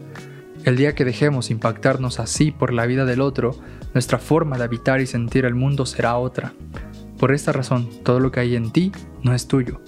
El 0.65 0.77
día 0.77 0.95
que 0.95 1.07
dejemos 1.07 1.51
impactarnos 1.51 2.21
así 2.21 2.51
por 2.51 2.73
la 2.73 2.85
vida 2.85 3.07
del 3.07 3.23
otro, 3.23 3.57
nuestra 3.95 4.19
forma 4.19 4.59
de 4.59 4.65
habitar 4.65 5.01
y 5.01 5.07
sentir 5.07 5.47
el 5.47 5.55
mundo 5.55 5.87
será 5.87 6.17
otra. 6.17 6.53
Por 7.19 7.33
esta 7.33 7.53
razón, 7.53 7.89
todo 8.03 8.21
lo 8.21 8.31
que 8.31 8.41
hay 8.41 8.57
en 8.57 8.71
ti 8.71 8.93
no 9.23 9.35
es 9.35 9.49
tuyo, 9.49 9.81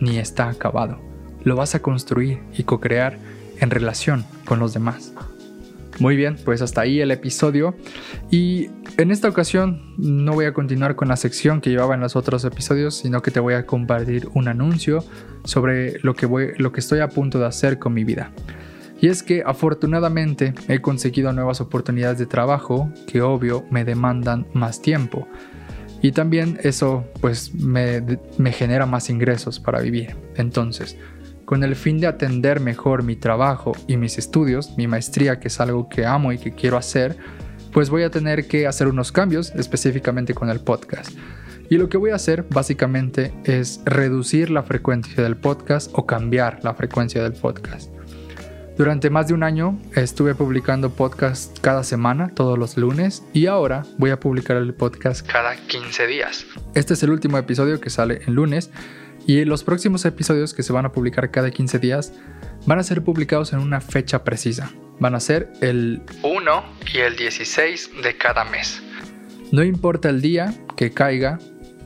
ni 0.00 0.18
está 0.18 0.48
acabado. 0.48 1.00
Lo 1.44 1.56
vas 1.56 1.74
a 1.74 1.80
construir 1.80 2.40
y 2.56 2.64
co-crear 2.64 3.18
en 3.58 3.70
relación 3.70 4.26
con 4.44 4.58
los 4.58 4.74
demás. 4.74 5.12
Muy 5.98 6.14
bien, 6.14 6.36
pues 6.44 6.62
hasta 6.62 6.82
ahí 6.82 7.00
el 7.00 7.10
episodio. 7.10 7.74
Y 8.30 8.68
en 8.98 9.10
esta 9.10 9.28
ocasión 9.28 9.94
no 9.96 10.34
voy 10.34 10.44
a 10.44 10.52
continuar 10.52 10.94
con 10.94 11.08
la 11.08 11.16
sección 11.16 11.60
que 11.60 11.70
llevaba 11.70 11.94
en 11.94 12.00
los 12.00 12.16
otros 12.16 12.44
episodios, 12.44 12.96
sino 12.96 13.22
que 13.22 13.30
te 13.30 13.40
voy 13.40 13.54
a 13.54 13.66
compartir 13.66 14.28
un 14.34 14.46
anuncio 14.46 15.04
sobre 15.44 15.98
lo 16.00 16.14
que, 16.14 16.26
voy, 16.26 16.52
lo 16.58 16.70
que 16.70 16.80
estoy 16.80 17.00
a 17.00 17.08
punto 17.08 17.38
de 17.38 17.46
hacer 17.46 17.78
con 17.78 17.94
mi 17.94 18.04
vida. 18.04 18.30
Y 19.00 19.08
es 19.08 19.22
que 19.22 19.42
afortunadamente 19.46 20.54
he 20.68 20.80
conseguido 20.80 21.32
nuevas 21.32 21.60
oportunidades 21.60 22.18
de 22.18 22.26
trabajo 22.26 22.92
que 23.06 23.22
obvio 23.22 23.64
me 23.70 23.84
demandan 23.84 24.46
más 24.54 24.82
tiempo. 24.82 25.28
Y 26.02 26.12
también 26.12 26.58
eso 26.62 27.04
pues 27.20 27.54
me, 27.54 28.02
me 28.38 28.52
genera 28.52 28.86
más 28.86 29.10
ingresos 29.10 29.60
para 29.60 29.80
vivir. 29.80 30.16
Entonces, 30.36 30.96
con 31.44 31.64
el 31.64 31.76
fin 31.76 31.98
de 32.00 32.06
atender 32.06 32.60
mejor 32.60 33.02
mi 33.02 33.16
trabajo 33.16 33.72
y 33.86 33.96
mis 33.96 34.18
estudios, 34.18 34.76
mi 34.76 34.86
maestría 34.86 35.40
que 35.40 35.48
es 35.48 35.60
algo 35.60 35.88
que 35.88 36.04
amo 36.04 36.32
y 36.32 36.38
que 36.38 36.52
quiero 36.52 36.76
hacer, 36.76 37.16
pues 37.72 37.90
voy 37.90 38.02
a 38.02 38.10
tener 38.10 38.48
que 38.48 38.66
hacer 38.66 38.88
unos 38.88 39.12
cambios 39.12 39.52
específicamente 39.54 40.34
con 40.34 40.50
el 40.50 40.60
podcast. 40.60 41.12
Y 41.70 41.76
lo 41.76 41.88
que 41.88 41.98
voy 41.98 42.10
a 42.10 42.16
hacer 42.16 42.46
básicamente 42.50 43.32
es 43.44 43.80
reducir 43.84 44.50
la 44.50 44.62
frecuencia 44.62 45.22
del 45.22 45.36
podcast 45.36 45.90
o 45.94 46.06
cambiar 46.06 46.60
la 46.62 46.74
frecuencia 46.74 47.22
del 47.22 47.34
podcast. 47.34 47.97
Durante 48.78 49.10
más 49.10 49.26
de 49.26 49.34
un 49.34 49.42
año 49.42 49.76
estuve 49.96 50.36
publicando 50.36 50.90
podcast 50.90 51.58
cada 51.58 51.82
semana, 51.82 52.28
todos 52.28 52.56
los 52.56 52.76
lunes, 52.76 53.24
y 53.32 53.46
ahora 53.46 53.82
voy 53.98 54.10
a 54.10 54.20
publicar 54.20 54.56
el 54.56 54.72
podcast 54.72 55.26
cada 55.26 55.56
15 55.56 56.06
días. 56.06 56.46
Este 56.76 56.94
es 56.94 57.02
el 57.02 57.10
último 57.10 57.38
episodio 57.38 57.80
que 57.80 57.90
sale 57.90 58.20
el 58.28 58.34
lunes, 58.34 58.70
y 59.26 59.44
los 59.44 59.64
próximos 59.64 60.04
episodios 60.04 60.54
que 60.54 60.62
se 60.62 60.72
van 60.72 60.86
a 60.86 60.92
publicar 60.92 61.32
cada 61.32 61.50
15 61.50 61.80
días 61.80 62.12
van 62.66 62.78
a 62.78 62.84
ser 62.84 63.02
publicados 63.02 63.52
en 63.52 63.58
una 63.58 63.80
fecha 63.80 64.22
precisa. 64.22 64.70
Van 65.00 65.16
a 65.16 65.20
ser 65.20 65.52
el 65.60 66.00
1 66.22 66.64
y 66.94 66.98
el 66.98 67.16
16 67.16 67.90
de 68.04 68.16
cada 68.16 68.44
mes. 68.44 68.80
No 69.50 69.64
importa 69.64 70.08
el 70.08 70.22
día 70.22 70.54
que 70.76 70.92
caiga, 70.92 71.40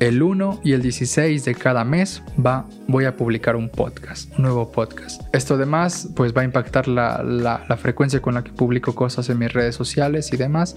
el 0.08 0.20
1 0.20 0.62
y 0.64 0.72
el 0.72 0.82
16 0.82 1.44
de 1.44 1.54
cada 1.54 1.84
mes 1.84 2.24
va, 2.44 2.66
voy 2.88 3.04
a 3.04 3.16
publicar 3.16 3.54
un 3.54 3.68
podcast, 3.68 4.36
un 4.36 4.42
nuevo 4.42 4.72
podcast. 4.72 5.22
Esto 5.32 5.54
además 5.54 6.08
pues 6.16 6.36
va 6.36 6.40
a 6.40 6.44
impactar 6.44 6.88
la, 6.88 7.22
la, 7.22 7.76
frecuencia 7.76 8.20
con 8.20 8.34
la 8.34 8.42
que 8.42 8.50
publico 8.50 8.96
cosas 8.96 9.28
en 9.28 9.38
mis 9.38 9.52
redes 9.52 9.76
sociales 9.76 10.32
y 10.32 10.36
demás. 10.36 10.76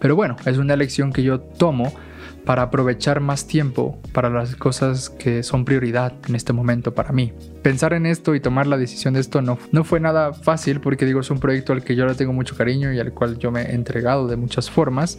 Pero 0.00 0.14
bueno, 0.14 0.36
es 0.46 0.58
una 0.58 0.74
elección 0.74 1.12
que 1.12 1.24
yo 1.24 1.40
tomo 1.40 1.92
para 2.44 2.62
aprovechar 2.62 3.18
más 3.18 3.48
tiempo 3.48 4.00
para 4.12 4.30
las 4.30 4.54
cosas 4.54 5.10
que 5.10 5.42
son 5.42 5.64
prioridad 5.64 6.12
en 6.28 6.36
este 6.36 6.52
momento 6.52 6.94
para 6.94 7.10
mí. 7.10 7.32
Pensar 7.62 7.94
en 7.94 8.06
esto 8.06 8.36
y 8.36 8.40
tomar 8.40 8.68
la 8.68 8.76
decisión 8.76 9.14
de 9.14 9.20
esto 9.20 9.42
no, 9.42 9.58
no 9.72 9.82
fue 9.82 9.98
nada 9.98 10.34
fácil 10.34 10.80
porque 10.80 11.04
digo 11.04 11.18
es 11.18 11.30
un 11.32 11.40
proyecto 11.40 11.72
al 11.72 11.82
que 11.82 11.96
yo 11.96 12.06
le 12.06 12.14
tengo 12.14 12.32
mucho 12.32 12.56
cariño 12.56 12.92
y 12.92 13.00
al 13.00 13.12
cual 13.12 13.38
yo 13.38 13.50
me 13.50 13.62
he 13.62 13.74
entregado 13.74 14.28
de 14.28 14.36
muchas 14.36 14.70
formas. 14.70 15.18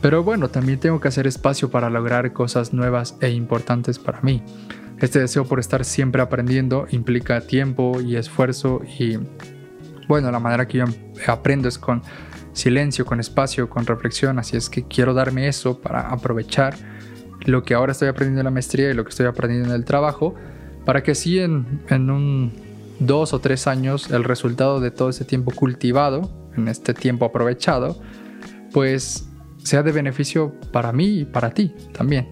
Pero 0.00 0.22
bueno, 0.22 0.48
también 0.48 0.78
tengo 0.78 1.00
que 1.00 1.08
hacer 1.08 1.26
espacio 1.26 1.70
para 1.70 1.90
lograr 1.90 2.32
cosas 2.32 2.72
nuevas 2.72 3.16
e 3.20 3.30
importantes 3.30 3.98
para 3.98 4.20
mí. 4.20 4.42
Este 5.00 5.18
deseo 5.18 5.44
por 5.44 5.60
estar 5.60 5.84
siempre 5.84 6.22
aprendiendo 6.22 6.86
implica 6.90 7.40
tiempo 7.42 8.00
y 8.00 8.16
esfuerzo 8.16 8.80
y 8.98 9.18
bueno, 10.08 10.30
la 10.30 10.38
manera 10.38 10.66
que 10.68 10.78
yo 10.78 10.84
aprendo 11.26 11.68
es 11.68 11.78
con 11.78 12.02
silencio, 12.52 13.04
con 13.04 13.20
espacio, 13.20 13.68
con 13.68 13.84
reflexión, 13.84 14.38
así 14.38 14.56
es 14.56 14.70
que 14.70 14.84
quiero 14.84 15.12
darme 15.12 15.48
eso 15.48 15.80
para 15.80 16.08
aprovechar 16.08 16.74
lo 17.44 17.62
que 17.62 17.74
ahora 17.74 17.92
estoy 17.92 18.08
aprendiendo 18.08 18.40
en 18.40 18.46
la 18.46 18.50
maestría 18.50 18.90
y 18.90 18.94
lo 18.94 19.04
que 19.04 19.10
estoy 19.10 19.26
aprendiendo 19.26 19.68
en 19.68 19.74
el 19.74 19.84
trabajo, 19.84 20.34
para 20.84 21.02
que 21.02 21.10
así 21.10 21.38
en, 21.38 21.82
en 21.90 22.10
un 22.10 22.52
dos 22.98 23.34
o 23.34 23.40
tres 23.40 23.66
años 23.66 24.10
el 24.10 24.24
resultado 24.24 24.80
de 24.80 24.90
todo 24.90 25.10
ese 25.10 25.24
tiempo 25.24 25.50
cultivado, 25.50 26.30
en 26.56 26.68
este 26.68 26.94
tiempo 26.94 27.26
aprovechado, 27.26 28.00
pues 28.72 29.25
sea 29.66 29.82
de 29.82 29.92
beneficio 29.92 30.54
para 30.72 30.92
mí 30.92 31.20
y 31.20 31.24
para 31.24 31.50
ti 31.50 31.74
también. 31.92 32.28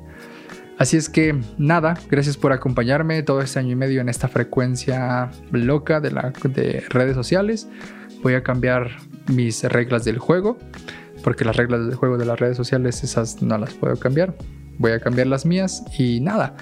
Así 0.79 0.97
es 0.97 1.09
que 1.09 1.39
nada, 1.57 1.95
gracias 2.11 2.37
por 2.37 2.53
acompañarme 2.53 3.23
todo 3.23 3.41
este 3.41 3.59
año 3.59 3.73
y 3.73 3.77
medio 3.77 4.01
en 4.01 4.09
esta 4.09 4.29
frecuencia 4.29 5.31
loca 5.53 6.01
de, 6.01 6.11
la, 6.11 6.33
de 6.45 6.85
redes 6.89 7.15
sociales. 7.15 7.69
Voy 8.23 8.35
a 8.35 8.43
cambiar 8.43 8.91
mis 9.29 9.63
reglas 9.65 10.05
del 10.05 10.19
juego, 10.19 10.59
porque 11.23 11.45
las 11.45 11.57
reglas 11.57 11.87
del 11.87 11.95
juego 11.95 12.19
de 12.19 12.25
las 12.25 12.41
redes 12.41 12.57
sociales 12.57 13.05
esas 13.05 13.41
no 13.41 13.57
las 13.59 13.75
puedo 13.75 13.97
cambiar. 13.97 14.35
Voy 14.79 14.93
a 14.93 15.01
cambiar 15.01 15.29
las 15.29 15.47
mías 15.47 15.85
y 15.97 16.21
nada. 16.21 16.57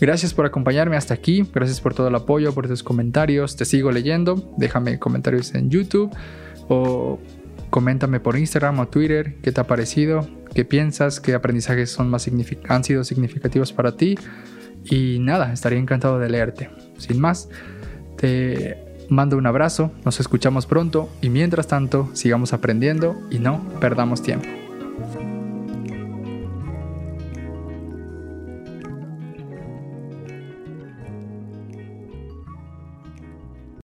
Gracias 0.00 0.32
por 0.32 0.46
acompañarme 0.46 0.96
hasta 0.96 1.12
aquí, 1.12 1.46
gracias 1.52 1.80
por 1.80 1.92
todo 1.92 2.08
el 2.08 2.14
apoyo, 2.14 2.54
por 2.54 2.68
tus 2.68 2.82
comentarios, 2.82 3.56
te 3.56 3.64
sigo 3.64 3.90
leyendo, 3.90 4.54
déjame 4.56 4.98
comentarios 4.98 5.54
en 5.54 5.70
YouTube 5.70 6.14
o 6.68 7.18
Coméntame 7.70 8.20
por 8.20 8.36
Instagram 8.36 8.78
o 8.80 8.88
Twitter 8.88 9.36
qué 9.42 9.52
te 9.52 9.60
ha 9.60 9.66
parecido, 9.66 10.28
qué 10.54 10.64
piensas, 10.64 11.20
qué 11.20 11.34
aprendizajes 11.34 11.90
son 11.90 12.08
más 12.08 12.28
han 12.68 12.84
sido 12.84 13.04
significativos 13.04 13.72
para 13.72 13.96
ti. 13.96 14.18
Y 14.84 15.18
nada, 15.20 15.52
estaría 15.52 15.78
encantado 15.78 16.18
de 16.18 16.28
leerte. 16.30 16.70
Sin 16.96 17.20
más, 17.20 17.48
te 18.16 18.76
mando 19.08 19.36
un 19.36 19.46
abrazo, 19.46 19.92
nos 20.04 20.20
escuchamos 20.20 20.66
pronto 20.66 21.08
y 21.20 21.30
mientras 21.30 21.66
tanto 21.66 22.10
sigamos 22.14 22.52
aprendiendo 22.52 23.16
y 23.30 23.38
no 23.38 23.66
perdamos 23.80 24.22
tiempo. 24.22 24.67